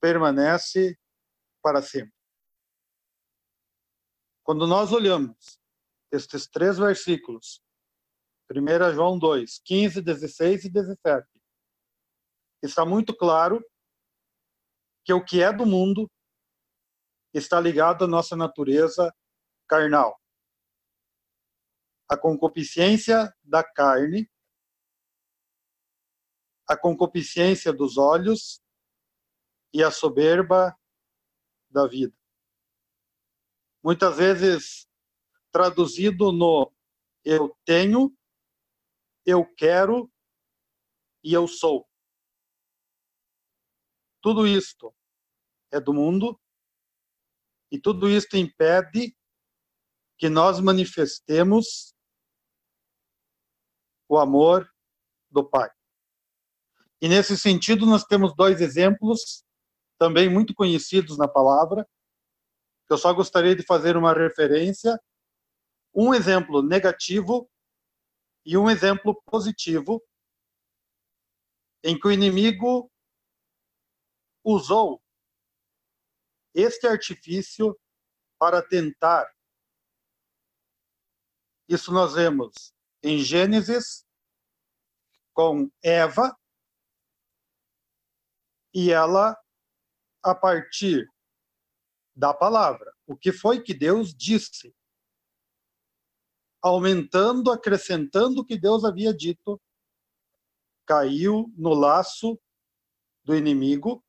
[0.00, 0.98] permanece
[1.62, 2.14] para sempre.
[4.42, 5.60] Quando nós olhamos
[6.10, 7.62] estes três versículos,
[8.50, 11.28] 1 João 2, 15, 16 e 17,
[12.62, 13.62] está muito claro
[15.04, 16.10] que o que é do mundo
[17.34, 19.14] está ligado à nossa natureza
[19.68, 20.17] carnal.
[22.08, 24.30] A concupiscência da carne,
[26.66, 28.62] a concupiscência dos olhos
[29.72, 30.78] e a soberba
[31.70, 32.16] da vida.
[33.82, 34.88] Muitas vezes
[35.52, 36.72] traduzido no
[37.24, 38.16] eu tenho,
[39.24, 40.10] eu quero
[41.22, 41.86] e eu sou.
[44.22, 44.94] Tudo isto
[45.70, 46.40] é do mundo
[47.70, 49.16] e tudo isto impede
[50.16, 51.94] que nós manifestemos
[54.08, 54.68] o amor
[55.30, 55.70] do Pai.
[57.00, 59.44] E nesse sentido, nós temos dois exemplos,
[59.98, 61.86] também muito conhecidos na palavra,
[62.90, 64.98] eu só gostaria de fazer uma referência.
[65.94, 67.50] Um exemplo negativo
[68.44, 70.02] e um exemplo positivo,
[71.84, 72.90] em que o inimigo
[74.42, 75.02] usou
[76.54, 77.78] este artifício
[78.38, 79.30] para tentar
[81.68, 84.06] isso nós vemos em Gênesis
[85.32, 86.36] com Eva
[88.74, 89.36] e ela
[90.22, 91.08] a partir
[92.14, 92.92] da palavra.
[93.06, 94.74] O que foi que Deus disse?
[96.60, 99.60] Aumentando, acrescentando o que Deus havia dito,
[100.84, 102.38] caiu no laço
[103.22, 104.04] do inimigo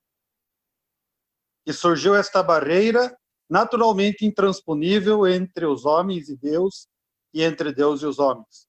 [1.66, 3.16] e surgiu esta barreira
[3.50, 6.88] naturalmente intransponível entre os homens e Deus
[7.34, 8.69] e entre Deus e os homens.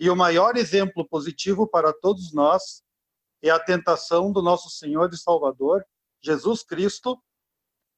[0.00, 2.82] E o maior exemplo positivo para todos nós
[3.42, 5.86] é a tentação do nosso Senhor e Salvador,
[6.22, 7.22] Jesus Cristo,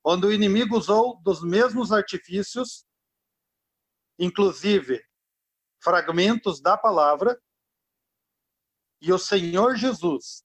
[0.05, 2.85] onde o inimigo usou dos mesmos artifícios,
[4.19, 5.01] inclusive
[5.81, 7.41] fragmentos da palavra,
[9.01, 10.45] e o Senhor Jesus,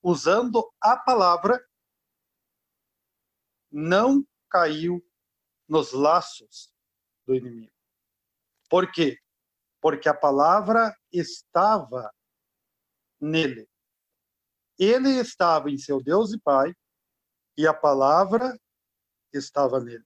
[0.00, 1.60] usando a palavra,
[3.72, 5.04] não caiu
[5.68, 6.72] nos laços
[7.26, 7.72] do inimigo.
[8.68, 9.21] Por quê?
[9.82, 12.10] Porque a palavra estava
[13.20, 13.68] nele.
[14.78, 16.72] Ele estava em seu Deus e Pai,
[17.58, 18.58] e a palavra
[19.32, 20.04] estava nele.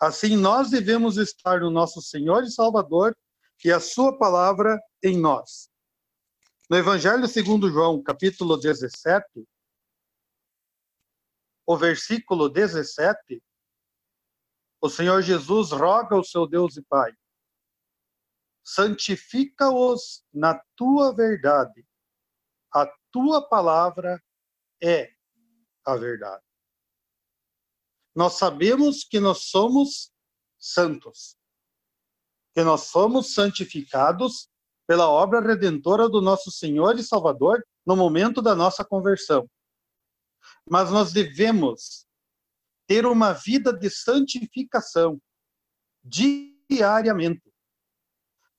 [0.00, 3.16] Assim, nós devemos estar no nosso Senhor e Salvador
[3.64, 5.70] e a sua palavra em nós.
[6.68, 9.46] No Evangelho segundo João, capítulo 17,
[11.66, 13.42] o versículo 17,
[14.80, 17.14] o Senhor Jesus roga ao seu Deus e Pai:
[18.64, 21.86] santifica-os na tua verdade.
[22.72, 24.22] A tua palavra
[24.82, 25.12] é
[25.84, 26.42] a verdade.
[28.14, 30.12] Nós sabemos que nós somos
[30.58, 31.36] santos,
[32.54, 34.48] que nós somos santificados
[34.86, 39.48] pela obra redentora do nosso Senhor e Salvador no momento da nossa conversão.
[40.68, 42.06] Mas nós devemos
[42.86, 45.20] ter uma vida de santificação
[46.02, 47.53] diariamente.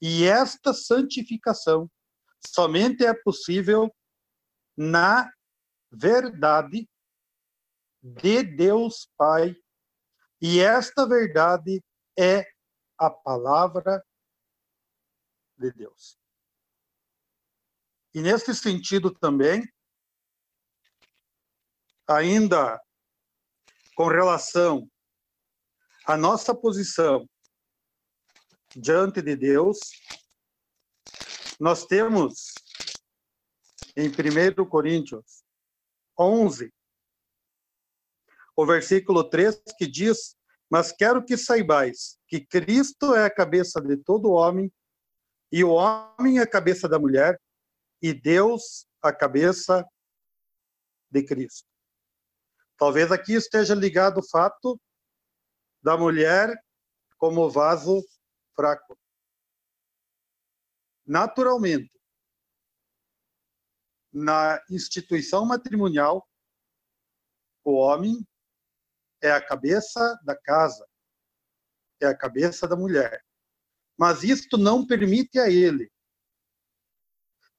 [0.08, 1.90] E esta santificação
[2.46, 3.92] somente é possível
[4.78, 5.34] na
[5.92, 6.88] verdade
[8.04, 9.56] de Deus Pai.
[10.40, 11.84] E esta verdade
[12.16, 12.48] é
[13.00, 14.06] a palavra
[15.58, 16.20] de Deus.
[18.14, 19.68] E nesse sentido também,
[22.08, 22.80] ainda
[23.96, 24.88] com relação
[26.06, 27.28] à nossa posição
[28.76, 29.80] diante de Deus,
[31.60, 32.54] nós temos
[33.96, 35.44] em 1 Coríntios
[36.20, 36.74] 11,
[38.56, 40.36] o versículo 3, que diz:
[40.70, 44.72] Mas quero que saibais que Cristo é a cabeça de todo homem,
[45.52, 47.40] e o homem é a cabeça da mulher,
[48.02, 49.88] e Deus a cabeça
[51.10, 51.68] de Cristo.
[52.78, 54.80] Talvez aqui esteja ligado o fato
[55.82, 56.54] da mulher
[57.18, 58.04] como vaso
[58.56, 58.98] fraco.
[61.06, 61.92] Naturalmente,
[64.12, 66.28] na instituição matrimonial,
[67.64, 68.26] o homem
[69.22, 70.88] é a cabeça da casa,
[72.02, 73.24] é a cabeça da mulher.
[73.98, 75.92] Mas isto não permite a ele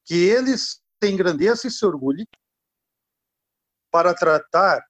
[0.05, 2.27] que ele se engrandeça e se orgulhe
[3.91, 4.87] para tratar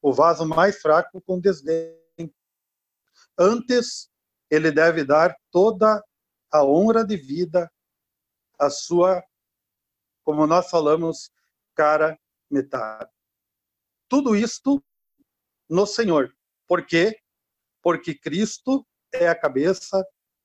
[0.00, 2.00] o vaso mais fraco com desdém.
[3.38, 4.09] Antes,
[4.50, 6.04] ele deve dar toda
[6.50, 7.70] a honra de vida
[8.58, 9.24] à sua,
[10.24, 11.30] como nós falamos,
[11.74, 12.18] cara
[12.50, 13.10] metade.
[14.08, 14.82] Tudo isto
[15.68, 16.36] no Senhor.
[16.66, 17.18] Por quê?
[17.80, 20.04] Porque Cristo é a cabeça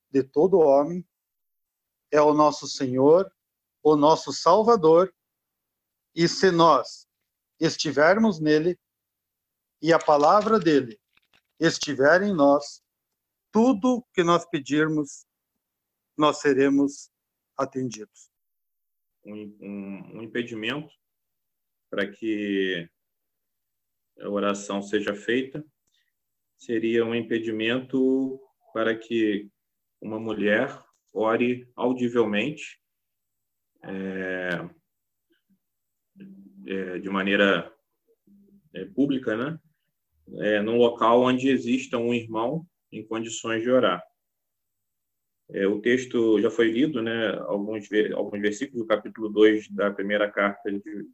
[0.10, 1.06] de todo homem,
[2.12, 3.30] é o nosso Senhor,
[3.84, 5.14] o nosso Salvador,
[6.14, 7.08] e se nós
[7.60, 8.80] estivermos nele,
[9.82, 11.00] e a palavra dele
[11.60, 12.82] estiver em nós,
[13.56, 15.26] tudo que nós pedirmos,
[16.18, 17.10] nós seremos
[17.56, 18.30] atendidos.
[19.24, 20.94] Um, um, um impedimento
[21.90, 22.86] para que
[24.20, 25.66] a oração seja feita
[26.58, 28.42] seria um impedimento
[28.74, 29.50] para que
[30.02, 30.78] uma mulher
[31.14, 32.78] ore audivelmente,
[33.84, 34.70] é,
[36.68, 37.74] é, de maneira
[38.74, 39.58] é, pública, né?
[40.42, 44.04] é, num local onde exista um irmão em condições de orar.
[45.50, 50.32] É, o texto já foi lido, né, alguns, alguns versículos do capítulo 2 da primeira
[50.32, 51.08] carta de,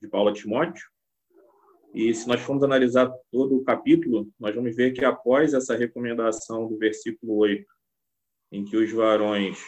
[0.00, 0.86] de Paulo a Timóteo,
[1.96, 6.68] e se nós formos analisar todo o capítulo, nós vamos ver que após essa recomendação
[6.68, 7.66] do versículo 8,
[8.52, 9.58] em que os varões,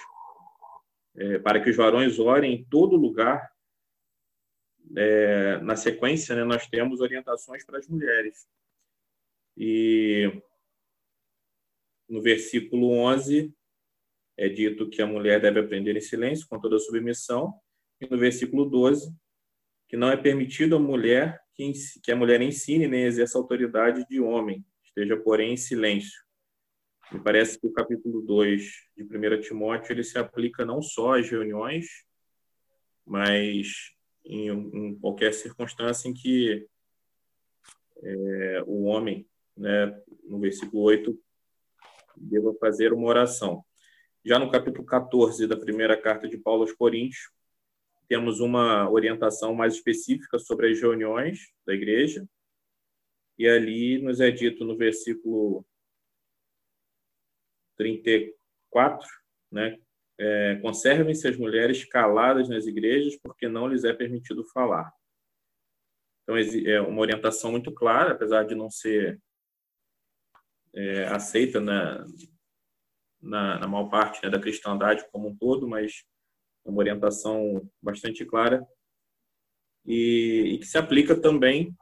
[1.16, 3.50] é, para que os varões orem em todo lugar,
[4.94, 8.46] é, na sequência, né, nós temos orientações para as mulheres.
[9.56, 10.30] E
[12.08, 13.52] no versículo 11
[14.36, 17.52] é dito que a mulher deve aprender em silêncio, com toda submissão.
[18.00, 19.12] E no versículo 12,
[19.88, 24.20] que não é permitido a mulher que, que a mulher ensine nem exerça autoridade de
[24.20, 26.22] homem, esteja, porém, em silêncio.
[27.10, 28.62] Me parece que o capítulo 2
[28.96, 32.04] de 1 Timóteo ele se aplica não só às reuniões,
[33.04, 33.92] mas
[34.24, 36.68] em, em qualquer circunstância em que
[38.02, 41.18] é, o homem, né, no versículo 8,
[42.20, 43.64] deva fazer uma oração.
[44.24, 47.30] Já no capítulo 14 da primeira carta de Paulo aos Coríntios,
[48.08, 52.26] temos uma orientação mais específica sobre as reuniões da igreja,
[53.38, 55.64] e ali nos é dito no versículo
[57.76, 59.06] 34,
[59.52, 59.78] né,
[60.18, 64.92] é, conservem-se as mulheres caladas nas igrejas, porque não lhes é permitido falar.
[66.22, 69.18] Então, é uma orientação muito clara, apesar de não ser
[70.74, 72.06] é, aceita na,
[73.20, 76.04] na, na maior parte né, da cristandade como um todo, mas
[76.64, 78.66] é uma orientação bastante clara
[79.84, 81.74] e, e, que se aplica também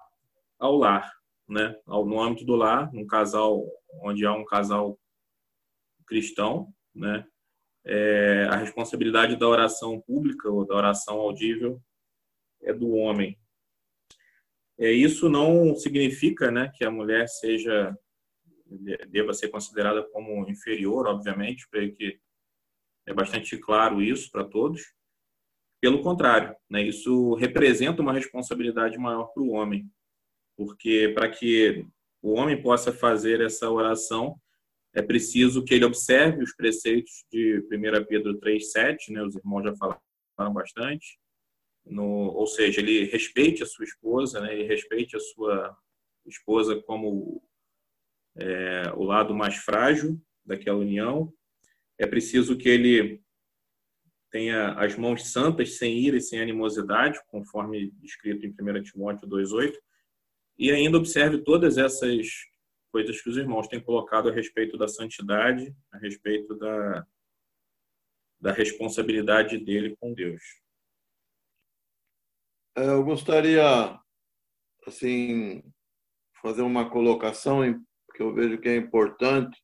[0.59, 1.13] ao lar,
[1.49, 1.75] né?
[1.87, 3.65] no âmbito do lar, num casal
[4.03, 4.99] onde há um casal
[6.07, 7.27] cristão, né?
[7.87, 11.81] é, a responsabilidade da oração pública ou da oração audível
[12.63, 13.39] é do homem.
[14.77, 17.97] É, isso não significa né, que a mulher seja
[19.09, 22.19] deva ser considerada como inferior, obviamente, porque
[23.07, 24.83] é bastante claro isso para todos.
[25.81, 29.89] Pelo contrário, né, isso representa uma responsabilidade maior para o homem,
[30.57, 31.87] porque para que
[32.23, 34.41] o homem possa fazer essa oração,
[34.95, 39.75] é preciso que ele observe os preceitos de 1 Pedro 3,7, né, os irmãos já
[39.77, 41.19] falaram bastante,
[41.85, 45.77] no, ou seja, ele respeite a sua esposa, né, ele respeite a sua
[46.27, 47.46] esposa como
[48.39, 51.33] é, o lado mais frágil daquela união.
[51.99, 53.23] É preciso que ele
[54.31, 59.75] tenha as mãos santas, sem ira e sem animosidade, conforme descrito em 1 Timóteo 2,8,
[60.59, 62.29] e ainda observe todas essas
[62.91, 67.07] coisas que os irmãos têm colocado a respeito da santidade, a respeito da,
[68.41, 70.43] da responsabilidade dele com Deus.
[72.77, 73.99] É, eu gostaria,
[74.87, 75.63] assim,
[76.43, 77.65] fazer uma colocação
[78.17, 79.63] que eu vejo que é importante.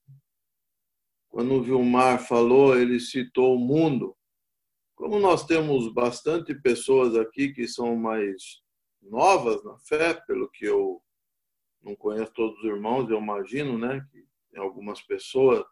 [1.31, 4.15] Quando o Vilmar falou, ele citou o mundo.
[4.95, 8.61] Como nós temos bastante pessoas aqui que são mais
[9.01, 11.03] novas na fé, pelo que eu
[11.83, 15.65] não conheço todos os irmãos, eu imagino, né, que tem algumas pessoas.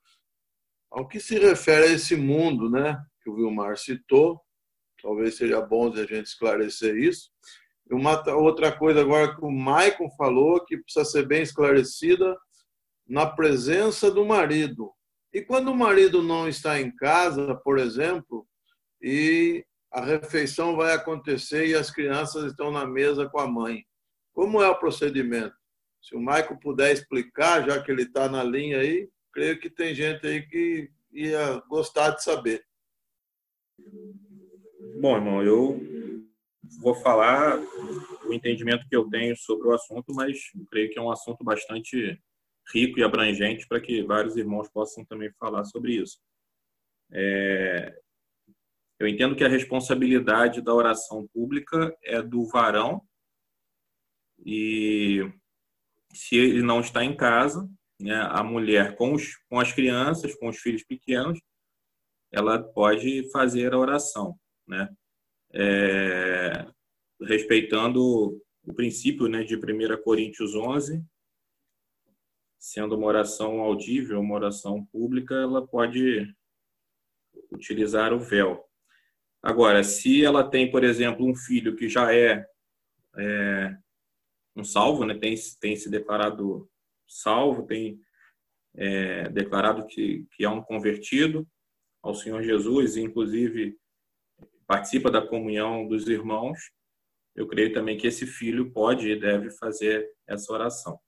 [0.91, 4.41] Ao que se refere a esse mundo, né, que o Vilmar citou,
[5.01, 7.31] talvez seja bom a gente esclarecer isso.
[7.89, 12.37] E uma outra coisa agora que o Maicon falou, que precisa ser bem esclarecida,
[13.11, 14.93] na presença do marido.
[15.35, 18.47] E quando o marido não está em casa, por exemplo,
[19.03, 23.85] e a refeição vai acontecer e as crianças estão na mesa com a mãe.
[24.33, 25.55] Como é o procedimento?
[26.01, 29.93] Se o Michael puder explicar, já que ele está na linha aí, creio que tem
[29.93, 32.65] gente aí que ia gostar de saber.
[35.01, 35.81] Bom, irmão, eu
[36.81, 37.59] vou falar
[38.25, 40.39] o entendimento que eu tenho sobre o assunto, mas
[40.71, 42.17] creio que é um assunto bastante
[42.73, 46.19] rico e abrangente para que vários irmãos possam também falar sobre isso.
[47.13, 47.99] É,
[48.99, 53.03] eu entendo que a responsabilidade da oração pública é do varão
[54.45, 55.21] e
[56.13, 57.69] se ele não está em casa,
[58.01, 61.39] né, a mulher com, os, com as crianças, com os filhos pequenos,
[62.33, 64.89] ela pode fazer a oração, né?
[65.53, 66.67] É,
[67.23, 71.05] respeitando o princípio né, de 1 Coríntios 11,
[72.61, 76.31] sendo uma oração audível, uma oração pública, ela pode
[77.51, 78.63] utilizar o véu.
[79.43, 82.47] Agora, se ela tem, por exemplo, um filho que já é,
[83.17, 83.77] é
[84.55, 86.71] um salvo, né, tem, tem se declarado
[87.09, 87.99] salvo, tem
[88.77, 91.49] é, declarado que, que é um convertido
[92.03, 93.75] ao Senhor Jesus, e inclusive
[94.67, 96.59] participa da comunhão dos irmãos,
[97.35, 101.01] eu creio também que esse filho pode e deve fazer essa oração.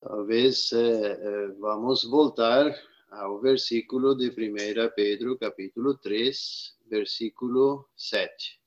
[0.00, 2.74] Talvez eh, vamos voltar
[3.10, 8.58] ao versículo de 1 Pedro, capítulo 3, versículo 7.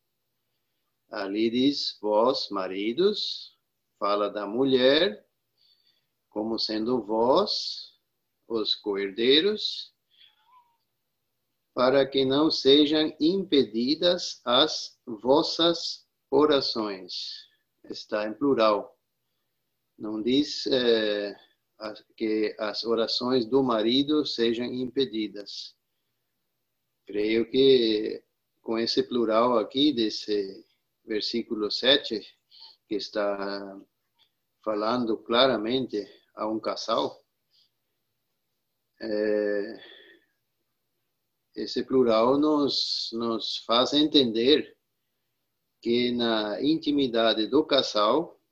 [1.10, 3.58] Ali diz: Vós, maridos,
[3.98, 5.26] fala da mulher,
[6.30, 7.98] como sendo vós
[8.48, 9.92] os coerdeiros,
[11.74, 17.48] para que não sejam impedidas as vossas orações.
[17.86, 18.94] Está em plural
[20.04, 21.34] não diz é,
[22.18, 25.78] que as orações do marido sejam impedidas.
[27.06, 28.22] Creio que
[28.62, 30.66] com esse plural aqui, desse
[31.06, 32.22] versículo 7,
[32.86, 33.80] que está
[34.62, 37.24] falando claramente a um casal,
[39.02, 39.80] é,
[41.56, 44.78] esse plural nos, nos faz entender
[45.82, 48.43] que na intimidade do casal,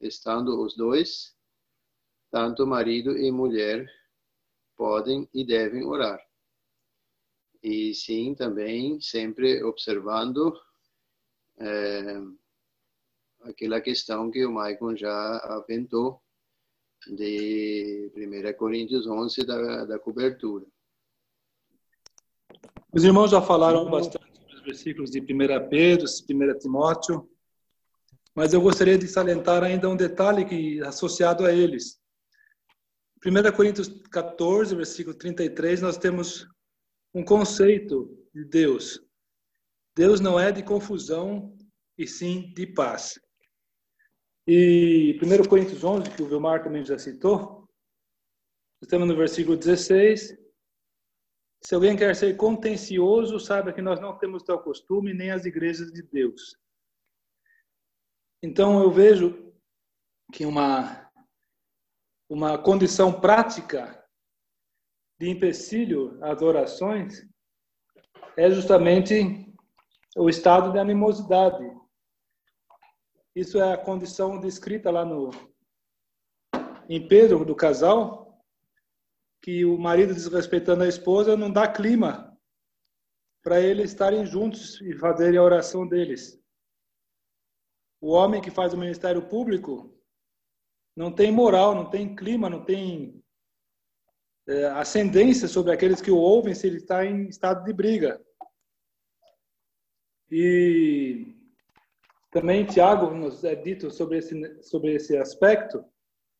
[0.00, 1.36] estando os dois,
[2.30, 3.86] tanto marido e mulher,
[4.76, 6.20] podem e devem orar.
[7.62, 10.56] E sim, também sempre observando
[11.58, 12.22] é,
[13.42, 16.22] aquela questão que o Maicon já aventou
[17.06, 20.66] de 1 Coríntios 11 da, da cobertura.
[22.92, 27.28] Os irmãos já falaram bastante sobre os versículos de 1 Pedro, 1 Timóteo,
[28.38, 32.00] mas eu gostaria de salientar ainda um detalhe que associado a eles.
[33.26, 36.46] 1 Coríntios 14, versículo 33, nós temos
[37.12, 39.04] um conceito de Deus.
[39.96, 41.52] Deus não é de confusão,
[41.98, 43.18] e sim de paz.
[44.46, 47.68] E 1 Coríntios 11, que o Vilmar também já citou,
[48.80, 50.38] estamos no versículo 16.
[51.66, 55.90] Se alguém quer ser contencioso, saiba que nós não temos tal costume, nem as igrejas
[55.90, 56.56] de Deus.
[58.42, 59.52] Então eu vejo
[60.32, 61.08] que uma
[62.30, 64.04] uma condição prática
[65.18, 67.26] de empecilho às orações
[68.36, 69.14] é justamente
[70.16, 71.64] o estado de animosidade.
[73.34, 75.30] Isso é a condição descrita lá no
[76.88, 78.42] em Pedro do casal,
[79.42, 82.36] que o marido desrespeitando a esposa não dá clima
[83.42, 86.37] para eles estarem juntos e fazerem a oração deles.
[88.00, 89.94] O homem que faz o ministério público
[90.96, 93.22] não tem moral, não tem clima, não tem
[94.48, 98.20] é, ascendência sobre aqueles que o ouvem se ele está em estado de briga.
[100.30, 101.34] E
[102.30, 105.84] também Tiago nos é dito sobre esse, sobre esse aspecto,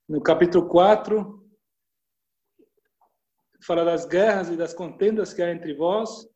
[0.08, 1.48] no capítulo 4,
[3.62, 6.28] fala das guerras e das contendas que há entre vós,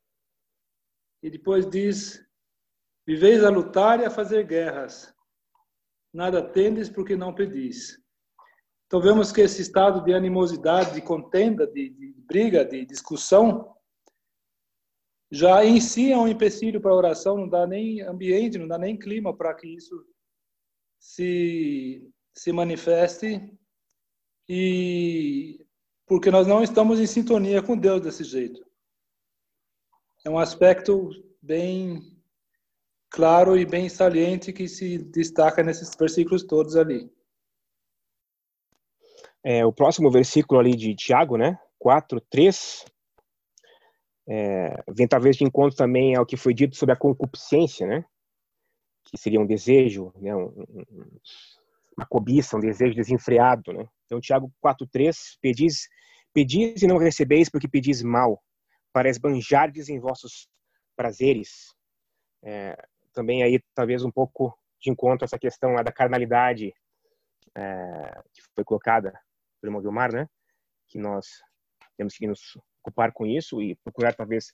[1.22, 2.22] e depois diz
[3.06, 5.12] Viveis a lutar e a fazer guerras.
[6.12, 7.98] Nada tendes porque não pedis.
[8.86, 13.74] Então vemos que esse estado de animosidade, de contenda, de, de briga, de discussão,
[15.30, 18.76] já em si é um empecilho para a oração, não dá nem ambiente, não dá
[18.76, 20.06] nem clima para que isso
[21.00, 23.50] se, se manifeste
[24.46, 25.66] e
[26.06, 28.62] porque nós não estamos em sintonia com Deus desse jeito.
[30.22, 31.08] É um aspecto
[31.40, 32.11] bem
[33.12, 37.12] claro e bem saliente que se destaca nesses versículos todos ali.
[39.44, 41.58] É, o próximo versículo ali de Tiago, né?
[41.78, 42.84] 4, 3,
[44.28, 48.04] é, vem talvez de encontro também ao que foi dito sobre a concupiscência, né?
[49.04, 50.34] Que seria um desejo, né?
[50.34, 51.18] Um, um,
[51.96, 53.86] uma cobiça, um desejo desenfreado, né?
[54.06, 55.88] Então, Tiago 4,3, pedis,
[56.32, 58.42] pedis e não recebeis porque pedis mal,
[58.92, 60.48] para esbanjardes em vossos
[60.96, 61.74] prazeres.
[62.44, 62.76] É,
[63.12, 66.74] também aí, talvez, um pouco de encontro a essa questão lá da carnalidade
[67.56, 69.10] é, que foi colocada
[69.60, 70.28] pelo irmão Vilmar, né?
[70.88, 71.26] Que nós
[71.96, 74.52] temos que nos ocupar com isso e procurar, talvez,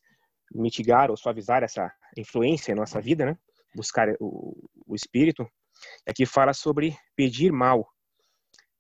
[0.53, 3.39] mitigar ou suavizar essa influência em nossa vida, né?
[3.75, 5.49] Buscar o, o espírito.
[6.07, 7.89] Aqui fala sobre pedir mal.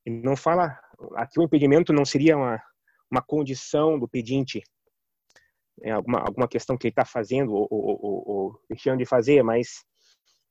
[0.04, 0.78] E não fala
[1.14, 2.60] aqui o impedimento não seria uma
[3.10, 4.62] uma condição do pedinte,
[5.82, 9.84] é alguma alguma questão que ele está fazendo ou, deixando de fazer, mas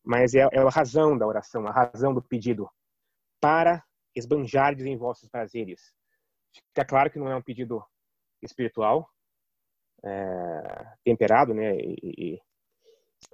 [0.03, 2.69] mas é, é a razão da oração, a razão do pedido
[3.41, 3.84] para
[4.15, 5.93] esbanjar em vossos prazeres.
[6.53, 7.84] Fica claro que não é um pedido
[8.41, 9.09] espiritual,
[10.03, 12.39] é, temperado, né, e,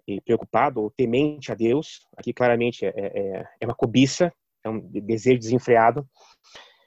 [0.07, 2.07] e, preocupado ou temente a Deus.
[2.17, 4.33] Aqui claramente é, é, é, uma cobiça,
[4.63, 6.07] é um desejo desenfreado.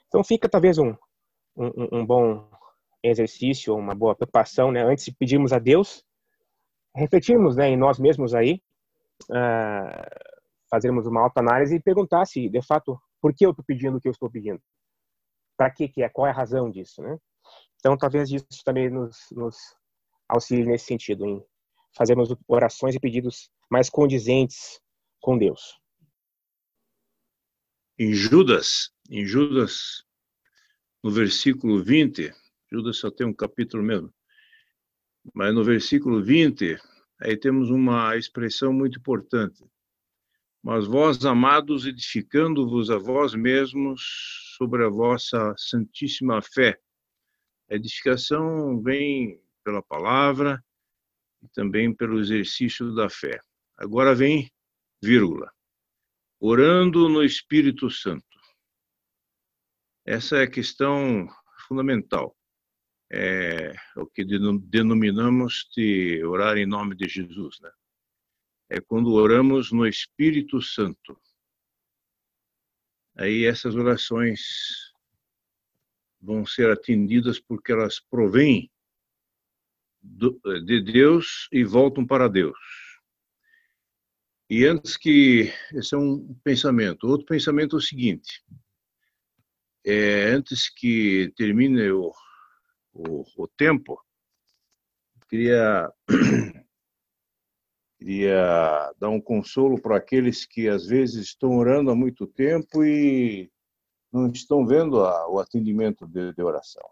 [0.09, 0.95] Então fica talvez um,
[1.57, 2.51] um, um bom
[3.09, 6.05] exercício, uma boa preocupação, né, antes de pedirmos a Deus,
[6.95, 8.63] refletirmos, né, em nós mesmos aí,
[9.31, 10.37] uh,
[10.71, 14.09] fazermos uma autoanálise e perguntar se, de fato, por que eu estou pedindo o que
[14.09, 14.61] eu estou pedindo?
[15.57, 16.09] Para que que é?
[16.09, 17.19] Qual é a razão disso, né?
[17.79, 19.57] Então, talvez isso também nos, nos
[20.29, 21.43] auxilie nesse sentido, em
[21.97, 24.81] fazermos orações e pedidos mais condizentes
[25.21, 25.79] com Deus.
[27.99, 30.05] Em Judas, em Judas,
[31.03, 32.33] no versículo 20,
[32.71, 34.13] Judas só tem um capítulo mesmo,
[35.35, 36.77] mas no versículo 20,
[37.21, 39.65] aí temos uma expressão muito importante.
[40.63, 44.03] Mas vós, amados, edificando-vos a vós mesmos
[44.57, 46.79] sobre a vossa santíssima fé,
[47.71, 50.65] a edificação vem pela palavra
[51.43, 53.41] e também pelo exercício da fé.
[53.77, 54.51] Agora vem
[55.03, 55.53] vírgula.
[56.39, 58.25] Orando no Espírito Santo.
[60.05, 61.27] Essa é a questão
[61.67, 62.37] fundamental.
[63.11, 67.71] É o que denominamos de orar em nome de Jesus, né?
[68.69, 71.17] É quando oramos no Espírito Santo.
[73.15, 74.93] Aí essas orações
[76.21, 78.71] vão ser atendidas porque elas provêm
[80.03, 82.59] de Deus e voltam para Deus.
[84.49, 88.45] E antes que esse é um pensamento, outro pensamento é o seguinte:
[89.85, 92.13] é, antes que termine o,
[92.97, 94.01] o, o tempo,
[95.29, 95.93] queria
[97.99, 103.51] queria dar um consolo para aqueles que às vezes estão orando há muito tempo e
[104.13, 106.87] não estão vendo a, o atendimento de, de oração.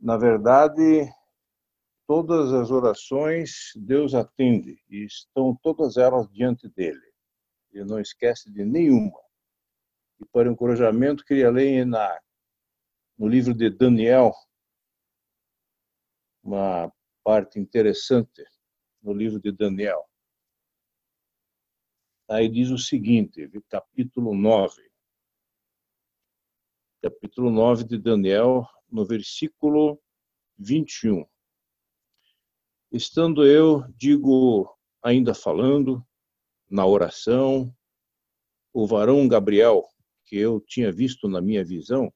[0.00, 1.08] Na verdade,
[2.06, 7.12] todas as orações Deus atende e estão todas elas diante dele.
[7.72, 9.20] Ele não esquece de nenhuma.
[10.20, 12.20] E para encorajamento, queria ler na,
[13.18, 14.32] no livro de Daniel
[16.42, 16.92] uma
[17.22, 18.44] parte interessante
[19.00, 20.08] no livro de Daniel.
[22.28, 24.92] Aí diz o seguinte, capítulo 9
[27.02, 30.00] capítulo 9 de Daniel, no versículo
[30.56, 31.26] 21.
[32.92, 36.06] Estando eu, digo, ainda falando,
[36.70, 37.74] na oração,
[38.72, 39.84] o varão Gabriel,
[40.24, 42.12] que eu tinha visto na minha visão,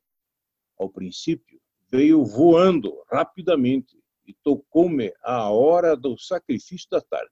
[0.79, 1.61] ao princípio,
[1.91, 7.31] veio voando rapidamente e tocou-me à hora do sacrifício da tarde.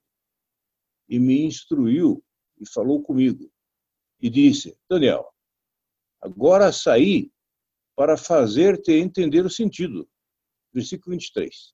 [1.07, 2.23] E me instruiu
[2.59, 3.51] e falou comigo.
[4.19, 5.27] E disse: Daniel,
[6.21, 7.31] agora saí
[7.95, 10.09] para fazer-te entender o sentido.
[10.73, 11.73] Versículo 23.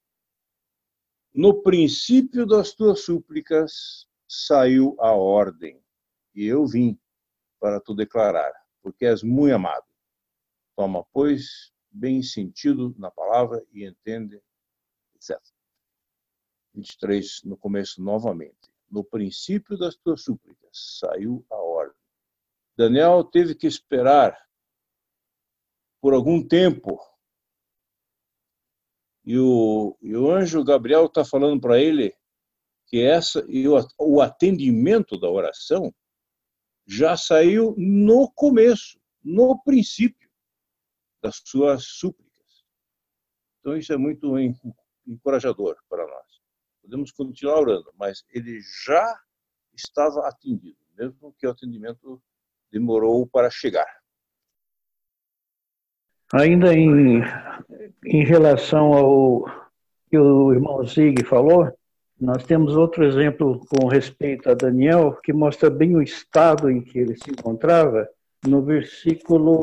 [1.34, 5.82] No princípio das tuas súplicas saiu a ordem,
[6.36, 7.00] e eu vim
[7.60, 8.52] para tu declarar,
[8.82, 9.91] porque és muito amado.
[10.82, 14.42] Toma, pois, bem sentido na palavra e entende,
[15.16, 15.40] etc.
[16.74, 18.74] 23, no começo novamente.
[18.90, 21.96] No princípio das tuas súplicas saiu a ordem.
[22.76, 24.36] Daniel teve que esperar
[26.02, 27.00] por algum tempo.
[29.24, 32.12] E o, e o anjo Gabriel está falando para ele
[32.88, 35.94] que essa e o, o atendimento da oração
[36.88, 40.31] já saiu no começo, no princípio
[41.22, 42.32] das suas súplicas.
[43.60, 44.34] Então isso é muito
[45.08, 46.42] encorajador para nós.
[46.82, 49.20] Podemos continuar orando, mas ele já
[49.74, 52.22] estava atendido, mesmo que o atendimento
[52.72, 53.88] demorou para chegar.
[56.34, 57.22] Ainda em,
[58.06, 59.46] em relação ao
[60.10, 61.72] que o irmão Zig falou,
[62.20, 67.00] nós temos outro exemplo com respeito a Daniel, que mostra bem o estado em que
[67.00, 68.08] ele se encontrava,
[68.46, 69.60] no versículo,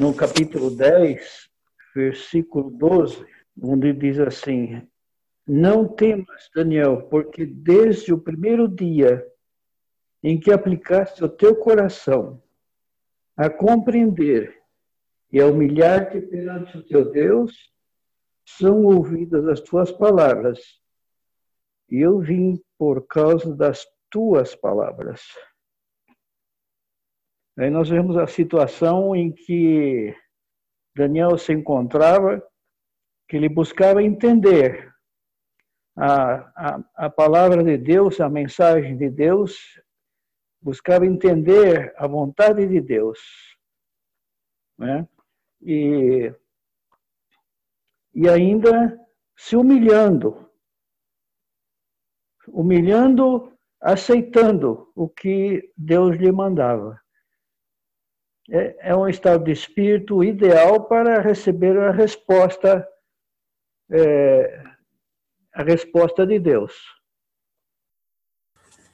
[0.00, 1.50] no capítulo 10,
[1.94, 3.22] versículo 12,
[3.62, 4.88] onde diz assim:
[5.46, 9.22] Não temas, Daniel, porque desde o primeiro dia
[10.22, 12.42] em que aplicaste o teu coração
[13.36, 14.58] a compreender
[15.30, 17.70] e a humilhar-te perante o teu Deus,
[18.46, 20.80] são ouvidas as tuas palavras.
[21.90, 25.20] E eu vim por causa das tuas palavras.
[27.60, 30.16] Aí nós vemos a situação em que
[30.96, 32.42] Daniel se encontrava,
[33.28, 34.90] que ele buscava entender
[35.94, 39.58] a, a, a palavra de Deus, a mensagem de Deus,
[40.62, 43.18] buscava entender a vontade de Deus.
[44.78, 45.06] Né?
[45.60, 46.32] E,
[48.14, 48.98] e ainda
[49.36, 50.50] se humilhando,
[52.48, 56.98] humilhando, aceitando o que Deus lhe mandava.
[58.50, 62.86] É, é um estado de espírito ideal para receber a resposta,
[63.90, 64.64] é,
[65.54, 66.72] a resposta de Deus.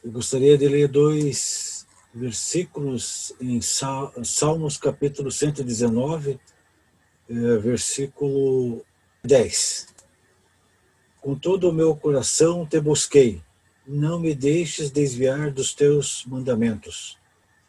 [0.05, 6.39] Eu gostaria de ler dois versículos em Salmos capítulo 119,
[7.29, 8.85] é, versículo
[9.25, 9.95] 10.
[11.21, 13.43] Com todo o meu coração te busquei,
[13.87, 17.19] não me deixes desviar dos teus mandamentos.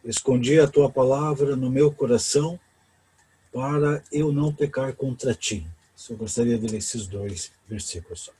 [0.07, 2.57] Escondi a tua palavra no meu coração
[3.51, 5.67] para eu não pecar contra ti.
[5.93, 8.31] Só gostaria de ler esses dois versículos.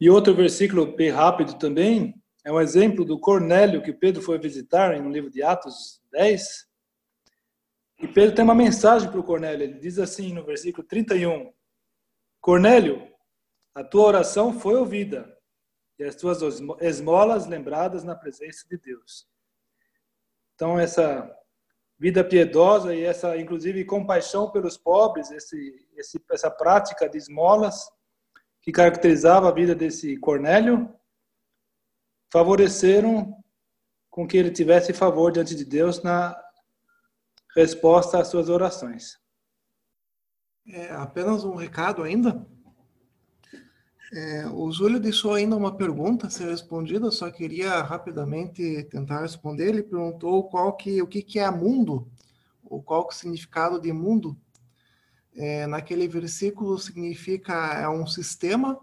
[0.00, 4.98] E outro versículo bem rápido também, é um exemplo do Cornélio que Pedro foi visitar
[5.02, 6.66] no livro de Atos 10.
[8.00, 9.64] E Pedro tem uma mensagem para o Cornélio.
[9.64, 11.52] Ele diz assim no versículo 31:
[12.40, 13.06] Cornélio,
[13.74, 15.36] a tua oração foi ouvida
[15.98, 16.40] e as tuas
[16.80, 19.28] esmolas lembradas na presença de Deus.
[20.58, 21.32] Então, essa
[21.96, 27.88] vida piedosa e essa, inclusive, compaixão pelos pobres, esse, esse, essa prática de esmolas,
[28.60, 30.92] que caracterizava a vida desse Cornélio,
[32.32, 33.40] favoreceram
[34.10, 36.36] com que ele tivesse favor diante de Deus na
[37.54, 39.16] resposta às suas orações.
[40.66, 42.44] É, apenas um recado ainda.
[44.12, 49.68] É, o Júlio deixou ainda uma pergunta a ser respondida, só queria rapidamente tentar responder.
[49.68, 52.08] Ele perguntou qual que, o que, que é mundo,
[52.64, 54.36] ou qual que é o significado de mundo
[55.38, 58.80] é, naquele versículo significa é um sistema,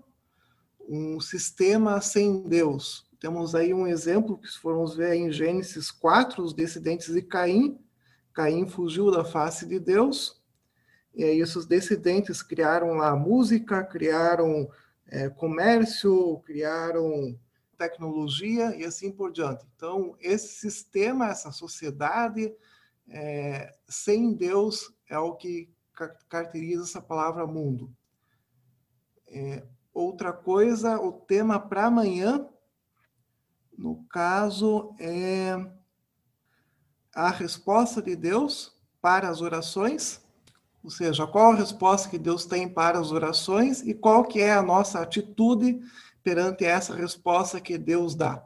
[0.87, 3.05] um sistema sem Deus.
[3.19, 7.77] Temos aí um exemplo que formos ver em Gênesis 4, os descendentes de Caim.
[8.33, 10.41] Caim fugiu da face de Deus,
[11.13, 14.69] e aí esses descendentes criaram lá música, criaram
[15.07, 17.37] é, comércio, criaram
[17.77, 19.65] tecnologia e assim por diante.
[19.75, 22.53] Então, esse sistema, essa sociedade
[23.09, 25.69] é, sem Deus é o que
[26.29, 27.93] caracteriza essa palavra mundo.
[29.27, 32.47] É, outra coisa, o tema para amanhã,
[33.77, 35.53] no caso, é
[37.13, 40.24] a resposta de Deus para as orações,
[40.85, 44.53] ou seja, qual a resposta que Deus tem para as orações e qual que é
[44.53, 45.81] a nossa atitude
[46.23, 48.45] perante essa resposta que Deus dá.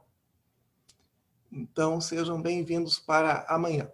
[1.52, 3.92] Então, sejam bem-vindos para amanhã.